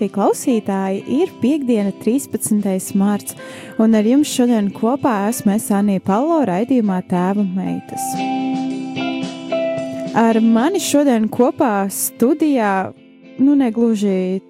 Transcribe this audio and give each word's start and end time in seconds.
Latvijas 0.00 0.16
klausītāji! 0.16 1.00
Ir 1.12 1.30
piekdiena, 1.42 1.90
13. 2.00 2.94
mārts, 2.96 3.34
un 3.76 3.92
ar 3.92 4.06
jums 4.08 4.30
šodien 4.32 4.70
kopā 4.72 5.28
esmu 5.28 5.52
es 5.52 5.66
Anija 5.76 6.00
Palo 6.00 6.38
raidījumā 6.48 7.02
Tēva 7.04 7.44
meitas. 7.44 8.00
Ar 10.16 10.40
mani 10.40 10.80
šodien 10.80 11.28
kopā 11.28 11.90
studijā, 11.92 12.94
nu, 13.44 13.58
negluži 13.60 14.40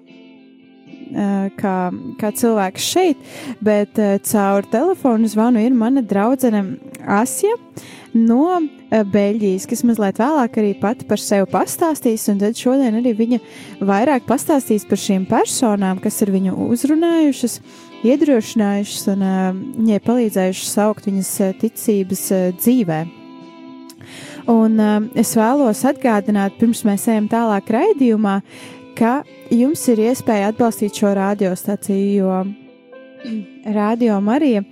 kā, 1.59 1.75
kā 2.21 2.31
cilvēks 2.31 2.87
šeit, 2.93 3.31
bet 3.59 3.99
caur 4.31 4.71
telefonu 4.71 5.27
zvanu 5.27 5.59
ir 5.59 5.75
mana 5.75 5.99
draudzene 5.99 6.63
Asja 7.03 7.57
no 8.17 8.59
Beļģijas, 8.91 9.67
kas 9.71 9.83
mazliet 9.87 10.19
vēlāk 10.19 10.57
arī 10.59 10.73
pati 10.79 11.05
par 11.07 11.21
sevi 11.21 11.47
pastāstīs, 11.51 12.25
tad 12.27 12.59
šodien 12.59 12.97
arī 12.99 13.13
viņa 13.15 13.39
vairāk 13.87 14.27
pastāstīs 14.27 14.83
par 14.89 14.99
šīm 14.99 15.23
personām, 15.29 16.01
kas 16.03 16.19
ir 16.25 16.33
viņu 16.33 16.57
uzrunājušas, 16.67 17.59
iedrošinājušas 18.07 19.09
un 19.13 19.25
viņai 19.79 20.03
palīdzējušas 20.03 20.75
saukt 20.75 21.07
viņas 21.07 21.33
ticības 21.61 22.27
dzīvē. 22.59 23.01
Un 24.51 24.79
es 25.15 25.35
vēlos 25.37 25.83
atgādināt, 25.87 26.57
pirms 26.59 26.81
mēs 26.87 27.05
ejam 27.13 27.27
tālāk 27.31 27.69
raidījumā, 27.71 28.39
ka 28.97 29.21
jums 29.53 29.83
ir 29.93 30.01
iespēja 30.09 30.49
atbalstīt 30.51 30.97
šo 30.97 31.13
radiostaciju, 31.15 32.17
jo 32.17 32.41
Radio 33.77 34.17
Marija 34.25 34.65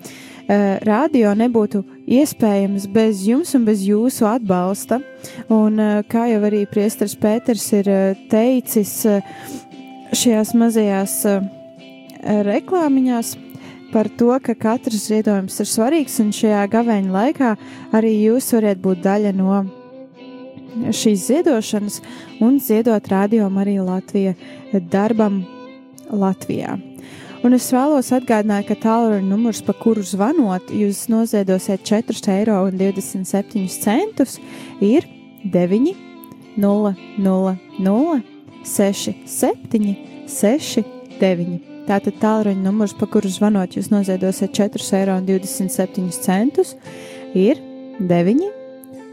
radio 0.87 1.33
nebūtu 1.37 1.83
iespējams 2.09 2.87
bez 2.93 3.21
jums 3.27 3.53
un 3.57 3.67
bez 3.67 3.83
jūsu 3.85 4.25
atbalsta. 4.29 4.99
Un, 5.53 5.77
kā 6.09 6.25
jau 6.31 6.41
arī 6.47 6.63
Priesteris 6.69 7.15
Pēters 7.19 7.67
ir 7.77 7.91
teicis 8.31 8.95
šajās 10.09 10.55
mazajās 10.57 11.19
reklāmiņās, 12.49 13.35
par 13.93 14.09
to, 14.17 14.31
ka 14.43 14.53
katrs 14.57 15.07
ziedojums 15.09 15.59
ir 15.61 15.69
svarīgs, 15.69 16.19
un 16.21 16.33
šajā 16.35 16.65
gaveņa 16.71 17.13
laikā 17.13 17.53
arī 17.97 18.13
jūs 18.25 18.51
varat 18.57 18.81
būt 18.81 19.01
daļa 19.05 19.33
no 19.37 19.63
šīs 20.93 21.25
ziedošanas 21.29 22.01
un 22.45 22.59
ziedot 22.61 23.07
radio 23.09 23.49
Mariju 23.49 23.87
Latviju 23.87 24.35
darbam 24.91 25.41
Latvijā. 26.09 26.77
Un 27.39 27.55
es 27.55 27.69
vēlos 27.71 28.09
atgādināt, 28.11 28.65
ka 28.67 28.75
tālruņa 28.83 29.23
numurs, 29.23 29.61
pa 29.63 29.71
kuru 29.71 30.01
zvanot, 30.03 30.73
jūs 30.75 31.05
noziedosiet 31.07 31.85
4,27 31.87 32.27
eiro, 32.35 32.57
ir 34.83 35.07
9, 35.53 35.93
0, 36.59 36.91
0, 37.23 37.53
0, 37.79 38.17
6, 38.67 39.13
7, 39.23 39.95
6, 40.27 40.83
9. 41.21 41.55
Tātad 41.87 42.19
tālruņa 42.19 42.59
numurs, 42.65 42.91
pa 42.99 43.07
kuru 43.07 43.31
zvanot, 43.31 43.71
jūs 43.79 43.87
noziedosiet 43.93 44.51
4,27 44.59 44.99
eiro, 44.99 45.15
ir 47.39 47.55
9, 48.03 48.51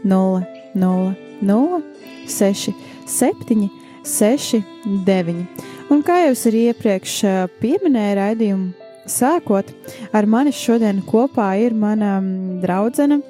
0, 0.03 0.43
0, 0.75 1.15
0, 1.47 1.81
6, 2.27 2.75
7, 3.07 3.71
6, 4.03 4.61
9. 5.07 5.47
Un 5.87 6.01
kā 6.03 6.17
jau 6.25 6.33
es 6.33 6.43
arī 6.49 6.65
iepriekš 6.71 7.13
pieminēju 7.61 8.15
raidījumu 8.19 8.87
sākot, 9.07 9.69
ar 10.11 10.27
mani 10.27 10.51
šodien 10.51 10.99
kopā 11.07 11.53
ir 11.63 11.75
mana 11.77 12.17
draudzene, 12.63 13.21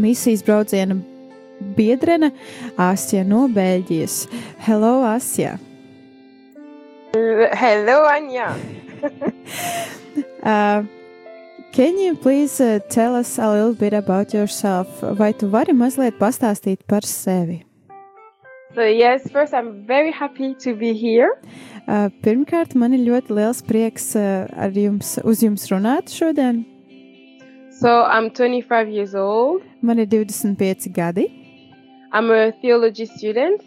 misijas 0.00 0.44
brauciena 0.46 0.96
biedrene 1.76 2.30
Asija 2.80 3.24
no 3.28 3.44
Beļģijas. 3.52 4.24
Hello, 4.64 4.96
Asija! 5.04 5.58
Hello, 7.64 8.00
Anja! 8.08 8.48
uh, 10.42 10.82
Can 11.74 11.98
you 11.98 12.14
please 12.14 12.60
uh, 12.60 12.78
tell 12.88 13.16
us 13.16 13.36
a 13.38 13.50
little 13.50 13.74
bit 13.74 13.92
about 13.92 14.32
yourself? 14.32 15.02
Vai 15.02 15.32
tu 15.32 15.48
vari 15.50 15.74
mazliet 15.74 16.18
pastāstīt 16.20 16.86
par 16.86 17.02
sevi? 17.02 17.64
So 18.74 18.82
yes, 18.82 19.30
first 19.30 19.54
I'm 19.54 19.86
very 19.86 20.10
happy 20.10 20.54
to 20.66 20.74
be 20.74 20.92
here. 20.94 21.30
Uh, 21.86 22.08
pirmkārt, 22.24 22.72
man 22.74 22.96
ir 22.96 23.04
ļoti 23.06 23.34
liels 23.36 23.60
prieks 23.62 24.08
uh, 24.18 24.48
ar 24.50 24.74
jums, 24.74 25.12
uz 25.22 25.44
jums 25.44 25.68
runāt 25.70 26.10
šodien. 26.10 26.64
So 27.78 28.02
I'm 28.02 28.30
25 28.30 28.90
years 28.90 29.14
old. 29.14 29.62
Man 29.80 30.00
ir 30.02 30.08
25 30.10 30.90
gadi. 30.90 31.28
I'm 32.12 32.30
a 32.30 32.50
theology 32.62 33.06
student. 33.06 33.62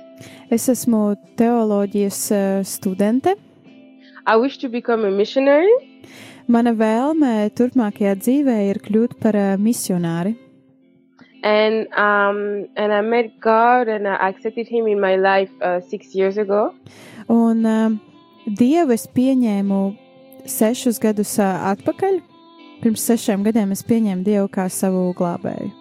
Es 0.52 0.68
esmu 0.68 1.16
teoloģijas 1.40 2.20
uh, 2.32 2.64
studente. 2.68 3.38
I 4.26 4.36
wish 4.36 4.58
to 4.58 4.68
become 4.68 5.08
a 5.08 5.12
missionary. 5.12 5.72
Mana 6.48 6.76
vēlme 6.76 7.48
turpmākajā 7.56 8.18
dzīvē 8.20 8.58
ir 8.74 8.82
kļūt 8.84 9.16
par 9.24 9.40
uh, 9.40 9.56
misionāri. 9.56 10.36
And 11.44 11.88
um, 11.94 12.68
and 12.76 12.94
I 12.94 13.02
met 13.02 13.40
God 13.40 13.88
and 13.88 14.08
I 14.08 14.30
accepted 14.30 14.68
Him 14.68 14.88
in 14.88 15.00
my 15.00 15.16
life 15.16 15.52
uh, 15.62 15.82
six 15.82 16.16
years 16.16 16.38
ago. 16.38 16.74
Un 17.30 17.66
um, 17.66 18.00
Dievu 18.48 18.94
es 18.94 19.08
pieņēmu 19.08 19.82
sešus 20.48 21.00
gadus 21.04 21.38
uh, 21.40 21.74
atpakaļ. 21.74 22.22
Pirms 22.82 23.04
sešiem 23.10 23.44
gadiem 23.44 23.74
es 23.76 23.84
pieņēmu 23.84 24.24
Dievu 24.24 24.48
kā 24.50 24.70
savu 24.70 25.12
glābēju. 25.18 25.72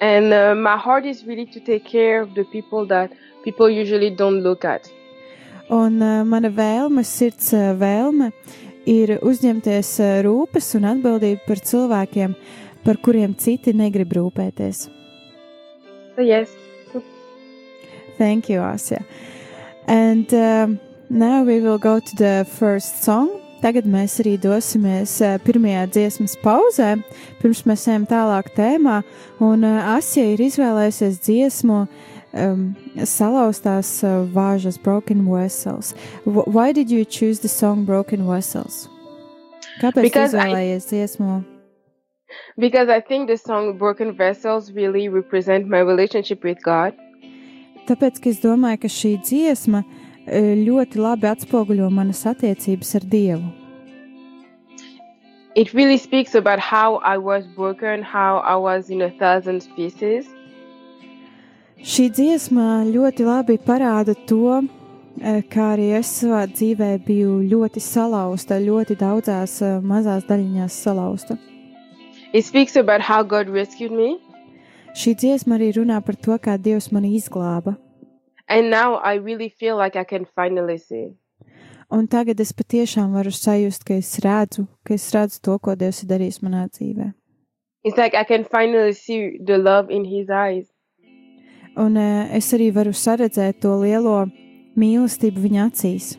And 0.00 0.32
uh, 0.32 0.54
my 0.54 0.76
heart 0.76 1.06
is 1.06 1.24
really 1.26 1.46
to 1.46 1.60
take 1.60 1.84
care 1.84 2.22
of 2.22 2.34
the 2.34 2.44
people 2.44 2.86
that 2.86 3.10
people 3.42 3.68
usually 3.68 4.10
don't 4.10 4.40
look 4.42 4.64
at. 4.64 4.88
Un 5.70 6.00
uh, 6.00 6.24
mana 6.24 6.48
vēlme, 6.48 7.02
sirds 7.04 7.50
uh, 7.52 7.74
vēlme, 7.76 8.30
ir 8.86 9.18
uzņemties 9.18 9.90
uh, 10.00 10.12
rūpes 10.24 10.70
un 10.78 10.86
atbildību 10.94 11.42
par 11.48 11.60
cilvēkiem, 11.60 12.32
uh, 12.32 12.67
par 12.84 13.00
kuriem 13.02 13.34
citi 13.38 13.74
negrib 13.76 14.14
rūpēties. 14.16 14.88
Yes. 16.18 16.50
Thank 18.18 18.48
you, 18.48 18.60
Asya. 18.60 19.04
And 19.86 20.32
um, 20.34 20.80
now 21.08 21.44
we 21.44 21.60
will 21.60 21.78
go 21.78 22.00
to 22.00 22.16
the 22.16 22.46
first 22.58 23.04
song. 23.04 23.30
Tagad 23.62 23.88
mēs 23.90 24.20
arī 24.22 24.36
dosimies 24.38 25.16
uh, 25.18 25.34
pirmajā 25.42 25.88
dziesmas 25.90 26.36
pauzē, 26.38 26.92
pirms 27.40 27.64
mēs 27.66 27.88
ejam 27.90 28.04
tālāk 28.06 28.52
tēmā. 28.54 29.00
Un 29.42 29.66
uh, 29.66 29.96
Asija 29.96 30.34
ir 30.34 30.44
izvēlējusies 30.46 31.18
dziesmu 31.26 31.80
um, 31.82 32.68
salauztās 33.02 33.90
vāžas 34.34 34.78
Broken 34.78 35.26
Vessels. 35.26 35.94
W 36.26 36.46
why 36.46 36.70
did 36.70 36.90
you 36.90 37.04
choose 37.04 37.40
the 37.40 37.50
song 37.50 37.84
Broken 37.84 38.26
Vessels? 38.30 38.86
Kāpēc 39.82 40.10
izvēlējies 40.10 40.86
I... 40.86 40.90
dziesmu? 40.94 41.57
Because 42.56 42.88
I 42.88 43.00
think 43.00 43.28
the 43.28 43.36
song 43.36 43.78
Broken 43.78 44.12
Vessels 44.16 44.72
really 44.72 45.08
represent 45.08 45.68
my 45.68 45.80
relationship 45.80 46.44
with 46.44 46.62
God. 46.62 46.92
Tāpēc, 47.88 48.20
ka 48.20 48.28
es 48.28 48.42
domāju, 48.42 48.82
ka 48.82 48.88
šī 48.92 49.14
dziesma 49.24 49.84
ļoti 50.28 51.00
labi 51.00 51.30
atspoguļo 51.30 51.88
manas 51.88 52.26
attiecības 52.28 52.94
ar 52.98 53.06
Dievu. 53.08 53.48
It 55.56 55.72
really 55.74 55.96
speaks 55.96 56.34
about 56.34 56.60
how 56.60 57.00
I 57.02 57.16
was 57.16 57.46
broken, 57.56 58.02
how 58.02 58.38
I 58.44 58.56
was 58.56 58.90
in 58.90 59.00
a 59.02 59.10
thousand 59.10 59.66
pieces. 59.74 60.28
Šī 61.78 62.10
dziesma 62.10 62.84
ļoti 62.90 63.24
labi 63.24 63.56
parāda 63.62 64.14
to, 64.28 64.60
kā 65.50 65.64
arī 65.74 65.92
es 65.98 66.10
savā 66.20 66.44
dzīvē 66.50 66.92
biju 67.06 67.40
ļoti 67.48 67.80
salauzta, 67.82 68.60
ļoti 68.62 68.98
daudzās 69.00 69.60
mazās 69.82 70.28
daļiņās 70.28 70.82
salauzta. 70.84 71.38
It 72.32 72.44
speaks 72.44 72.76
about 72.76 73.00
how 73.00 73.22
God 73.22 73.48
rescued 73.48 73.92
me. 73.92 74.18
Šī 74.92 75.14
dziesma 75.16 75.56
arī 75.56 75.70
runā 75.76 76.00
par 76.04 76.16
to, 76.16 76.36
kā 76.36 76.58
Dievs 76.60 76.90
mani 76.92 77.14
izglāba. 77.16 77.78
And 78.48 78.70
now 78.70 78.96
I 78.96 79.14
really 79.14 79.48
feel 79.48 79.76
like 79.76 79.96
I 79.96 80.04
can 80.04 80.26
finally 80.36 80.76
see. 80.76 81.16
Un 81.90 82.06
tagad 82.06 82.40
es 82.40 82.52
patiešām 82.52 83.16
varu 83.16 83.32
sajust, 83.32 83.84
ka 83.88 83.96
es 83.96 84.12
redzu, 84.20 84.66
ka 84.84 84.92
es 84.94 85.08
redzu 85.14 85.40
to, 85.40 85.58
ko 85.58 85.72
Dievs 85.74 86.02
ir 86.04 86.12
darījis 86.12 86.42
manā 86.44 86.68
dzīvē. 86.68 87.14
It's 87.84 87.96
like 87.96 88.14
I 88.14 88.24
can 88.24 88.44
finally 88.44 88.92
see 88.92 89.38
the 89.40 89.56
love 89.56 89.88
in 89.88 90.04
his 90.04 90.28
eyes. 90.28 90.68
Un 91.76 91.96
uh, 91.96 92.28
es 92.28 92.52
arī 92.52 92.68
varu 92.74 92.92
saredzēt 92.92 93.62
to 93.64 93.72
lielo 93.80 94.26
mīlestību 94.76 95.48
viņa 95.48 95.68
acīs. 95.70 96.16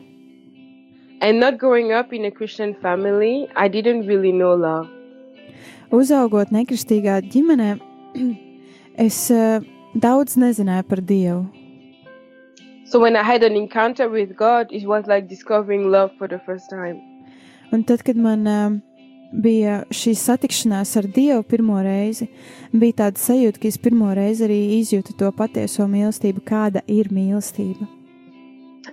And 1.22 1.38
not 1.38 1.58
growing 1.58 1.92
up 1.92 2.12
in 2.12 2.24
a 2.24 2.32
Christian 2.32 2.74
family, 2.74 3.46
I 3.54 3.68
didn't 3.68 4.08
really 4.08 4.32
know 4.32 4.54
love. 4.54 4.88
Uzaugot 5.90 6.52
nekristīgā 6.54 7.16
ģimenē, 7.32 7.72
es 9.06 9.16
uh, 9.34 9.58
daudz 9.98 10.36
nezināju 10.38 10.84
par 10.86 11.00
Dievu. 11.02 11.40
So 12.86 13.00
when 13.00 13.16
I 13.16 13.22
had 13.22 13.42
an 13.42 13.56
encounter 13.56 14.08
with 14.08 14.36
God, 14.36 14.70
it 14.70 14.86
was 14.86 15.06
like 15.06 15.28
discovering 15.28 15.90
love 15.90 16.12
for 16.18 16.28
the 16.28 16.38
first 16.46 16.70
time. 16.70 17.00
Un 17.72 17.82
tad, 17.82 18.04
kad 18.06 18.16
man 18.16 18.46
uh, 18.46 18.70
bija 19.32 19.80
šī 19.90 20.14
satikšanās 20.14 20.94
ar 20.98 21.10
Dievu 21.10 21.42
pirmo 21.50 21.82
reizi, 21.82 22.30
bija 22.70 23.00
tāda 23.02 23.18
sajūta, 23.18 23.58
ka 23.58 23.70
es 23.70 23.78
pirmo 23.82 24.12
reizi 24.14 24.46
arī 24.46 24.60
izjūtu 24.78 25.16
to 25.18 25.32
patieso 25.34 25.88
mīlestību, 25.90 26.46
kāda 26.46 26.84
ir 26.86 27.10
mīlestība. 27.10 27.90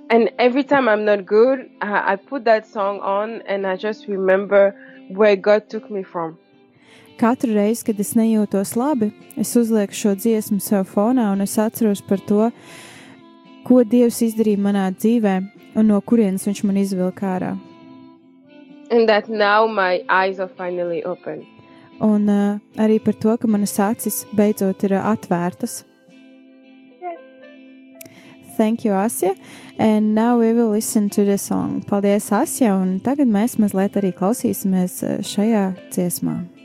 And 0.10 0.32
every 0.40 0.64
time 0.64 0.90
I'm 0.90 1.06
not 1.06 1.26
good, 1.26 1.70
I, 1.82 2.14
I 2.14 2.16
put 2.16 2.46
that 2.46 2.66
song 2.66 3.00
on 3.02 3.42
and 3.46 3.68
I 3.68 3.76
just 3.78 4.08
remember 4.08 4.74
where 5.10 5.36
God 5.36 5.70
took 5.70 5.92
me 5.92 6.02
from. 6.02 6.38
Katru 7.18 7.56
reizi, 7.56 7.82
kad 7.88 8.00
es 8.00 8.12
nejūtos 8.14 8.76
labi, 8.78 9.10
es 9.42 9.56
uzlieku 9.58 9.96
šo 9.98 10.12
dziesmu 10.14 10.60
sev 10.62 10.84
fonā 10.92 11.32
un 11.34 11.42
es 11.42 11.56
atceros 11.58 12.04
par 12.06 12.22
to, 12.30 12.52
ko 13.66 13.82
Dievs 13.82 14.20
izdarīja 14.22 14.62
manā 14.62 14.84
dzīvē 14.94 15.34
un 15.78 15.90
no 15.90 15.98
kurienes 16.02 16.46
Viņš 16.46 16.62
man 16.68 16.78
izvilka 16.78 17.26
ārā. 17.34 17.56
And 18.92 19.10
that 19.10 19.28
now 19.30 19.68
my 19.68 20.04
eyes 20.08 20.40
are 20.40 20.48
finally 20.48 21.04
open. 21.04 21.46
Un 22.00 22.30
uh, 22.30 22.60
arī 22.78 23.00
par 23.04 23.18
to, 23.18 23.34
ka 23.38 23.48
manas 23.50 23.74
acis 23.82 24.22
beidzot 24.38 24.84
ir 24.86 24.94
uh, 24.94 25.10
atvērtas. 25.12 25.84
Thank 28.58 28.86
you, 28.86 28.92
Asja. 28.94 29.36
And 29.78 30.16
now 30.16 30.38
we 30.38 30.54
will 30.54 30.70
listen 30.70 31.10
to 31.12 31.26
the 31.26 31.38
song. 31.38 31.82
Paldies, 31.82 32.32
Asja, 32.32 32.76
un 32.78 33.00
tagad 33.02 33.30
mēs 33.30 33.58
mazliet 33.62 33.98
arī 33.98 34.14
klausīsimies 34.14 35.02
uh, 35.02 35.18
šajā 35.26 35.66
dziesmā. 35.90 36.57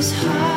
is 0.00 0.12
high. 0.12 0.49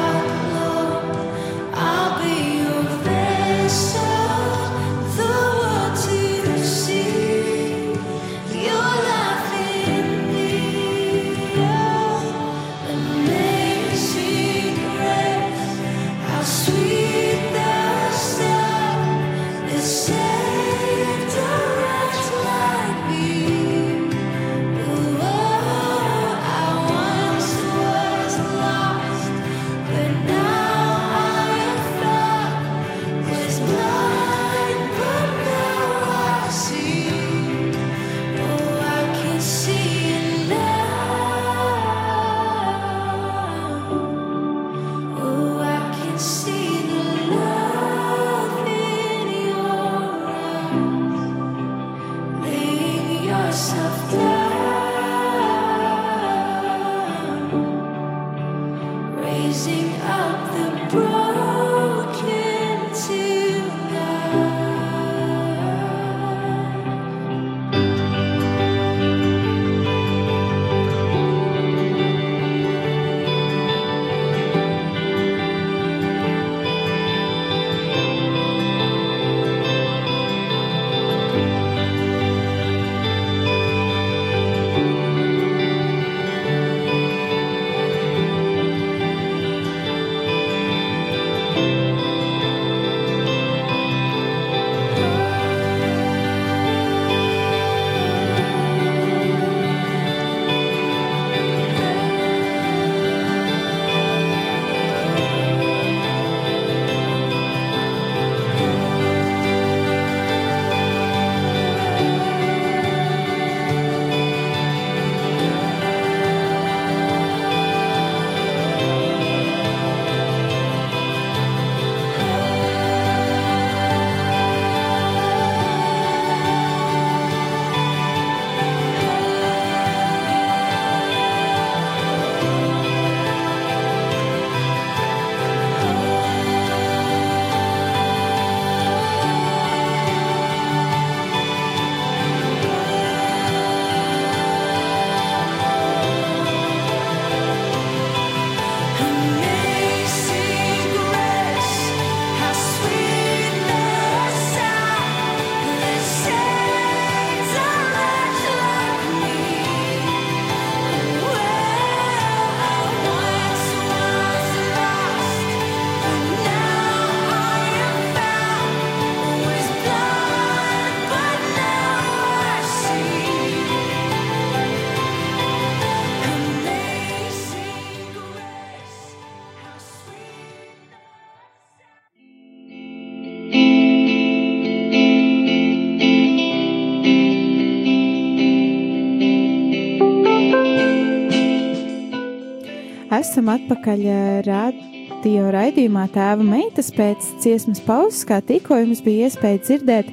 Esam 193.24 193.48
atpakaļ 193.54 194.02
eh, 194.04 194.42
radio 194.44 195.52
raidījumā 195.54 196.08
Tēva 196.12 196.44
meitas 196.44 196.90
pēc 196.92 197.24
dziesmas 197.40 197.80
pauzes, 197.86 198.26
kā 198.28 198.42
tikko 198.44 198.82
jums 198.82 199.00
bija 199.06 199.30
iespēja 199.30 199.62
dzirdēt 199.64 200.10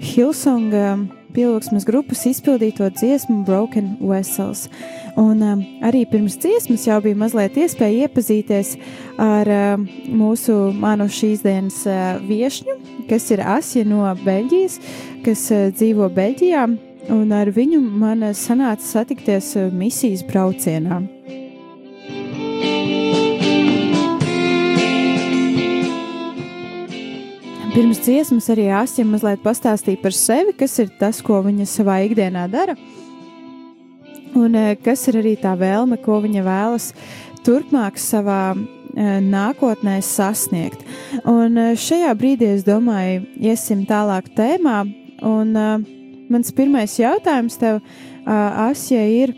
Hilsonga 0.00 0.94
pielūgsmas 1.36 1.84
grupas 1.84 2.22
izpildīto 2.30 2.88
dziesmu 2.96 3.42
Broken 3.44 3.90
Vessels. 4.00 4.70
Un 5.20 5.42
um, 5.44 5.64
arī 5.84 6.06
pirms 6.08 6.38
dziesmas 6.40 6.86
jau 6.88 6.96
bija 7.04 7.18
mazliet 7.20 7.58
iespēja 7.60 8.06
iepazīties 8.06 8.76
ar 9.20 9.50
um, 9.52 9.84
mūsu 10.16 10.56
manu 10.76 11.10
šīs 11.12 11.44
dienas 11.44 11.82
uh, 11.88 12.22
viešņu, 12.24 12.78
kas 13.10 13.28
ir 13.36 13.44
Asja 13.44 13.84
no 13.88 14.06
Beļģijas, 14.22 14.78
kas 15.26 15.44
uh, 15.52 15.66
dzīvo 15.76 16.08
Beļģijā, 16.16 16.64
un 17.16 17.36
ar 17.36 17.52
viņu 17.52 17.82
man 17.84 18.30
sanāca 18.32 18.84
satikties 18.94 19.52
misijas 19.76 20.24
braucienā. 20.24 21.04
Pirms 27.76 27.98
dziesmas 28.00 28.46
arī 28.48 28.70
Asija 28.72 29.04
mazliet 29.04 29.42
pastāstīja 29.44 30.00
par 30.00 30.14
sevi, 30.16 30.54
kas 30.56 30.78
ir 30.80 30.86
tas, 30.96 31.18
ko 31.20 31.42
viņa 31.44 31.66
savā 31.68 31.98
ikdienā 32.06 32.46
dara, 32.48 32.72
un 34.32 34.56
eh, 34.56 34.70
kas 34.80 35.02
ir 35.10 35.18
arī 35.20 35.34
tā 35.42 35.52
vēlme, 35.60 35.98
ko 36.00 36.22
viņa 36.24 36.44
vēlas 36.46 36.86
turpmāk 37.44 38.00
savā 38.00 38.54
eh, 38.56 39.18
nākotnē 39.20 39.98
sasniegt. 40.00 40.88
Un 41.28 41.60
eh, 41.60 41.74
šajā 41.76 42.16
brīdī 42.16 42.48
es 42.54 42.64
domāju, 42.64 43.26
iesim 43.44 43.84
tālāk 43.84 44.32
tēmā, 44.40 44.78
un 45.28 45.52
mans 46.32 46.56
pirmais 46.56 46.96
jautājums 46.96 47.60
tev, 47.60 47.84
Asija, 48.24 49.04
ir, 49.04 49.36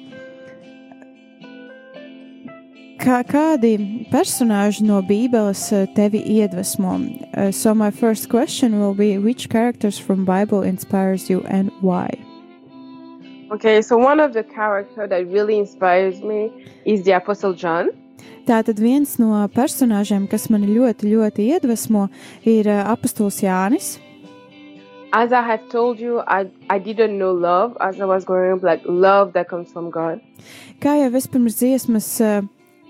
kā, 2.99 3.23
kādi 3.27 3.75
personāži 4.13 4.85
no 4.87 5.01
Bībeles 5.07 5.63
eh, 5.73 5.87
tevi 5.95 6.21
iedvesmo? 6.39 6.97
Uh, 6.99 7.51
so 7.53 7.75
my 7.75 7.91
first 7.91 8.29
question 8.29 8.81
will 8.81 8.95
be, 8.95 9.19
which 9.19 9.49
characters 9.49 9.99
from 9.99 10.25
Bible 10.25 10.63
inspires 10.63 11.31
you 11.31 11.45
and 11.49 11.71
why? 11.81 12.11
Okay, 13.51 13.81
so 13.81 13.97
one 13.97 14.21
of 14.21 14.35
the 14.35 14.43
characters 14.43 15.09
that 15.09 15.27
really 15.29 15.59
inspires 15.59 16.21
me 16.21 16.51
is 16.85 17.05
the 17.05 17.13
Apostle 17.13 17.55
John. 17.55 17.91
Tātad 18.49 18.81
viens 18.81 19.19
no 19.21 19.47
personāžiem, 19.53 20.27
kas 20.29 20.49
mani 20.51 20.69
ļoti, 20.73 21.09
ļoti 21.13 21.49
iedvesmo, 21.55 22.09
ir 22.49 22.69
uh, 22.69 22.85
apustulis 22.93 23.43
Jānis. 23.45 23.97
As 25.13 25.33
I 25.33 25.41
have 25.41 25.69
told 25.71 26.01
you, 26.01 26.21
I, 26.21 26.51
I 26.69 26.79
didn't 26.79 27.17
know 27.17 27.33
love 27.33 27.77
as 27.81 27.99
I 28.01 28.05
was 28.05 28.25
growing 28.25 28.53
up, 28.53 28.63
like 28.63 28.83
love 28.85 29.33
that 29.33 29.49
comes 29.49 29.73
from 29.73 29.89
God. 29.91 30.21
Kā 30.81 30.99
jau 31.01 31.09
es 31.17 31.27
pirms 31.27 31.57
dziesmas 31.57 32.09
uh, 32.21 32.43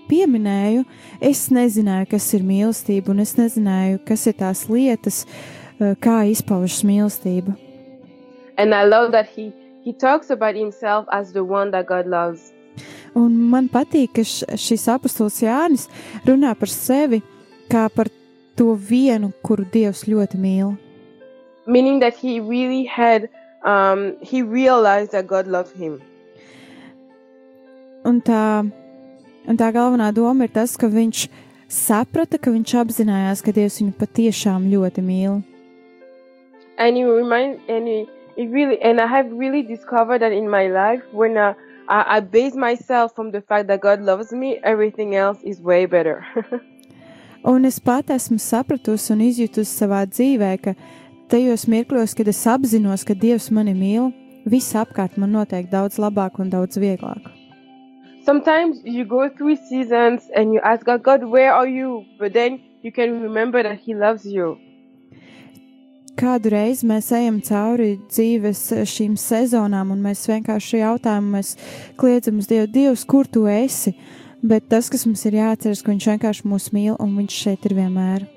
pieminēju, 0.09 0.83
es 1.21 1.47
nezināju, 1.53 2.09
kas 2.15 2.27
ir 2.37 2.45
mīlestība, 2.47 3.13
un 3.13 3.23
es 3.23 3.35
nezināju, 3.39 4.03
kas 4.09 4.27
ir 4.29 4.37
tās 4.41 4.65
lietas, 4.69 5.23
uh, 5.25 5.95
kā 6.01 6.21
izpaužas 6.29 6.83
mīlestība. 6.87 7.55
And 8.57 8.75
I 8.75 8.83
love 8.83 9.11
that 9.13 9.29
he, 9.35 9.53
he 9.85 9.93
talks 9.93 10.29
about 10.29 10.55
himself 10.55 11.05
as 11.11 11.31
the 11.33 11.43
one 11.43 11.71
that 11.71 11.87
God 11.87 12.07
loves. 12.07 12.51
Un 13.15 13.33
man 13.49 13.69
patīk, 13.71 14.13
ka 14.19 14.23
šis 14.23 14.85
apustulis 14.91 15.41
Jānis 15.43 15.87
runā 16.27 16.53
par 16.59 16.69
sevi 16.71 17.21
kā 17.69 17.87
par 17.93 18.09
to 18.59 18.73
vienu, 18.75 19.31
kuru 19.45 19.65
Dievs 19.73 20.05
ļoti 20.09 20.39
mīl. 20.41 20.75
Meaning 21.65 21.99
that 21.99 22.15
he 22.17 22.39
really 22.39 22.83
had, 22.85 23.29
um, 23.63 24.17
he 24.21 24.41
realized 24.41 25.11
that 25.11 25.27
God 25.27 25.47
loved 25.47 25.75
him. 25.77 26.01
Un 28.05 28.21
tā, 28.25 28.65
un 29.47 29.59
tā 29.59 29.69
galvenā 29.75 30.11
doma 30.15 30.47
ir 30.47 30.51
tas, 30.55 30.75
ka 30.77 30.87
viņš 30.87 31.27
saprata, 31.69 32.39
ka 32.41 32.51
viņš 32.51 32.75
apzinājās, 32.81 33.45
ka 33.45 33.53
Dievs 33.53 33.79
viņu 33.81 33.95
patiešām 33.99 34.67
ļoti 34.73 35.05
mīl. 35.05 35.39
and 36.79 36.97
it 36.97 37.05
remind 37.05 37.59
and 37.67 37.87
it, 37.87 38.09
it 38.37 38.49
really 38.49 38.81
and 38.81 38.99
I 38.99 39.07
have 39.07 39.31
really 39.31 39.61
discovered 39.61 40.21
that 40.21 40.31
in 40.31 40.49
my 40.49 40.67
life 40.67 41.03
when 41.11 41.37
uh, 41.37 41.53
I, 41.87 42.17
I 42.17 42.19
base 42.21 42.55
myself 42.55 43.15
from 43.15 43.31
the 43.31 43.41
fact 43.41 43.67
that 43.67 43.81
God 43.81 44.01
loves 44.01 44.31
me, 44.31 44.59
everything 44.63 45.15
else 45.15 45.39
is 45.43 45.59
way 45.59 45.85
better. 45.85 46.25
Un 47.43 47.65
es 47.65 47.79
pat 47.79 48.09
esmu 48.11 48.35
sapratusi 48.35 49.13
un 49.13 49.21
izjutusi 49.23 49.71
savā 49.71 50.01
dzīvē, 50.11 50.49
ka 50.59 50.73
tajos 51.31 51.63
mirkļos, 51.71 52.11
kad 52.17 52.27
es 52.27 52.41
apzinos, 52.51 53.07
ka 53.07 53.15
Dievs 53.15 53.47
mani 53.55 53.71
mīl, 53.71 54.11
viss 54.43 54.75
apkārt 54.75 55.15
man 55.15 55.31
notiek 55.37 55.71
daudz 55.71 56.01
labāk 56.03 56.41
un 56.43 56.51
daudz 56.51 56.75
vieglāk. 56.83 57.38
Sometimes 58.29 58.81
you 58.83 59.05
go 59.05 59.27
through 59.27 59.55
seasons 59.55 60.29
and 60.35 60.53
you 60.53 60.59
ask 60.63 60.85
God, 60.85 61.01
God, 61.01 61.23
where 61.23 61.51
are 61.51 61.67
you? 61.67 62.05
But 62.19 62.33
then 62.33 62.61
you 62.83 62.91
can 62.91 63.23
remember 63.23 63.63
that 63.63 63.79
He 63.79 63.95
loves 63.95 64.23
you. 64.23 64.59
Kādu 66.13 66.51
reizi 66.53 66.85
mēs 66.85 67.07
ejam 67.09 67.39
cauri 67.41 67.95
dzīves 68.05 68.59
šīm 68.91 69.15
sezonām, 69.17 69.89
un 69.95 70.03
mēs 70.03 70.21
vienkārši 70.29 70.81
jautājam, 70.83 71.31
mēs 71.33 71.55
kliedzam 71.97 72.37
uz 72.37 72.49
Dievu, 72.51 72.67
Dievs, 72.75 73.05
kur 73.09 73.25
tu 73.25 73.47
esi? 73.49 73.95
Bet 74.45 74.67
tas, 74.69 74.91
kas 74.93 75.07
mums 75.07 75.25
ir 75.25 75.39
jāatceras, 75.39 75.81
ka 75.81 75.89
Viņš 75.89 76.07
vienkārši 76.11 76.45
mūs 76.51 76.67
mīl, 76.75 76.99
un 77.01 77.15
Viņš 77.17 77.37
šeit 77.45 77.65
ir 77.65 77.73
vienmēr. 77.79 78.27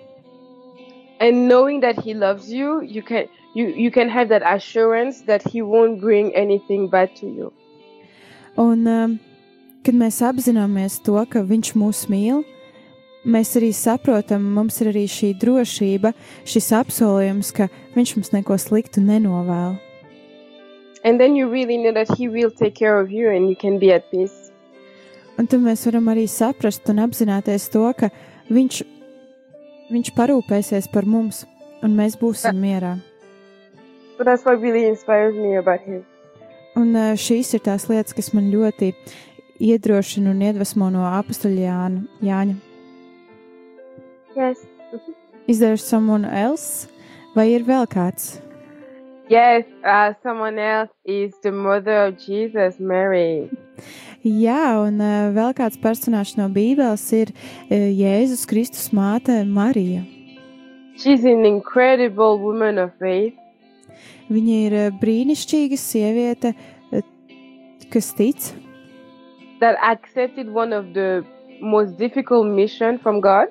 And 1.21 1.51
knowing 1.51 1.83
that 1.85 2.01
He 2.01 2.15
loves 2.15 2.49
you, 2.49 2.81
you 2.81 3.03
can 3.03 3.29
you, 3.53 3.69
you 3.69 3.91
can 3.91 4.09
have 4.09 4.33
that 4.33 4.41
assurance 4.55 5.21
that 5.29 5.45
He 5.45 5.61
won't 5.61 6.01
bring 6.01 6.33
anything 6.35 6.89
bad 6.89 7.13
to 7.21 7.27
you. 7.27 7.53
Un, 8.57 8.89
um, 8.89 9.19
kad 9.85 9.97
mēs 9.99 10.21
apzināmies 10.25 11.01
to, 11.05 11.19
ka 11.29 11.43
Viņš 11.47 11.73
mūs 11.79 12.05
mīl, 12.13 12.43
mēs 13.25 13.55
arī 13.59 13.73
saprotam, 13.75 14.45
mums 14.55 14.81
ir 14.83 14.93
arī 14.93 15.05
šī 15.11 15.33
drošība, 15.43 16.13
šis 16.49 16.71
apsolījums, 16.79 17.53
ka 17.57 17.69
Viņš 17.97 18.15
mums 18.17 18.33
neko 18.35 18.59
sliktu 18.59 19.03
nenovēl. 19.05 19.79
And 21.05 21.19
then 21.19 21.35
you 21.35 21.49
really 21.51 21.79
know 21.79 21.93
that 21.93 22.09
He 22.17 22.29
will 22.29 22.51
take 22.51 22.75
care 22.75 23.01
of 23.01 23.11
you 23.11 23.29
and 23.31 23.49
you 23.49 23.57
can 23.57 23.79
be 23.79 23.93
at 23.93 24.11
peace. 24.11 24.53
Un 25.39 25.49
tad 25.49 25.65
mēs 25.65 25.83
varam 25.89 26.11
arī 26.13 26.29
saprast 26.31 26.87
un 26.93 27.03
apzināties 27.03 27.71
to, 27.73 27.89
ka 27.99 28.13
Viņš, 28.53 28.83
viņš 29.91 30.13
parūpēsies 30.15 30.91
par 30.93 31.07
mums, 31.09 31.47
un 31.83 31.97
mēs 31.97 32.19
būsim 32.21 32.59
mierā. 32.59 32.99
So 34.19 34.25
that's 34.25 34.45
what 34.45 34.61
really 34.61 34.87
inspires 34.87 35.35
me 35.35 35.57
about 35.57 35.81
Him. 35.81 36.05
Un 36.79 36.95
uh, 36.97 37.13
šīs 37.19 37.51
ir 37.57 37.63
tās 37.67 37.89
lietas, 37.91 38.15
kas 38.17 38.31
man 38.33 38.47
ļoti 38.53 38.93
iedrošina 39.63 40.33
un 40.33 40.43
iedvesmo 40.43 40.91
no 40.91 41.07
apakstuļa 41.07 41.67
Jāna. 41.67 42.05
Jāņa. 42.23 42.57
Yes. 44.37 44.65
Is 45.47 45.59
there 45.59 45.77
someone 45.77 46.25
else? 46.25 46.89
Vai 47.35 47.53
ir 47.55 47.65
vēl 47.65 47.87
kāds? 47.89 48.41
Yes, 49.31 49.65
uh, 49.85 50.13
someone 50.23 50.59
else 50.59 50.91
is 51.05 51.33
the 51.43 51.53
mother 51.53 52.09
of 52.09 52.19
Jesus, 52.19 52.79
Mary. 52.79 53.49
Jā, 54.23 54.77
un 54.85 55.01
uh, 55.01 55.31
vēl 55.35 55.55
kāds 55.57 55.79
personāžs 55.81 56.37
no 56.37 56.51
Bībeles 56.53 57.05
ir 57.17 57.33
uh, 57.33 57.73
Jēzus 57.73 58.45
Kristus 58.51 58.91
māte 58.93 59.41
Marija. 59.49 60.03
She's 61.01 61.25
an 61.25 61.47
incredible 61.49 62.39
woman 62.39 62.79
of 62.79 62.93
faith. 63.01 63.39
Viņa 64.29 64.59
ir 64.67 64.77
uh, 64.79 64.91
brīnišķīga 65.01 65.81
sieviete, 65.81 66.53
uh, 66.93 67.01
kas 67.91 68.13
tic, 68.19 68.53
that 69.63 69.79
accepted 69.81 70.51
one 70.51 70.75
of 70.75 70.93
the 70.93 71.25
most 71.63 71.97
difficult 71.97 72.47
mission 72.51 72.99
from 72.99 73.21
God 73.23 73.49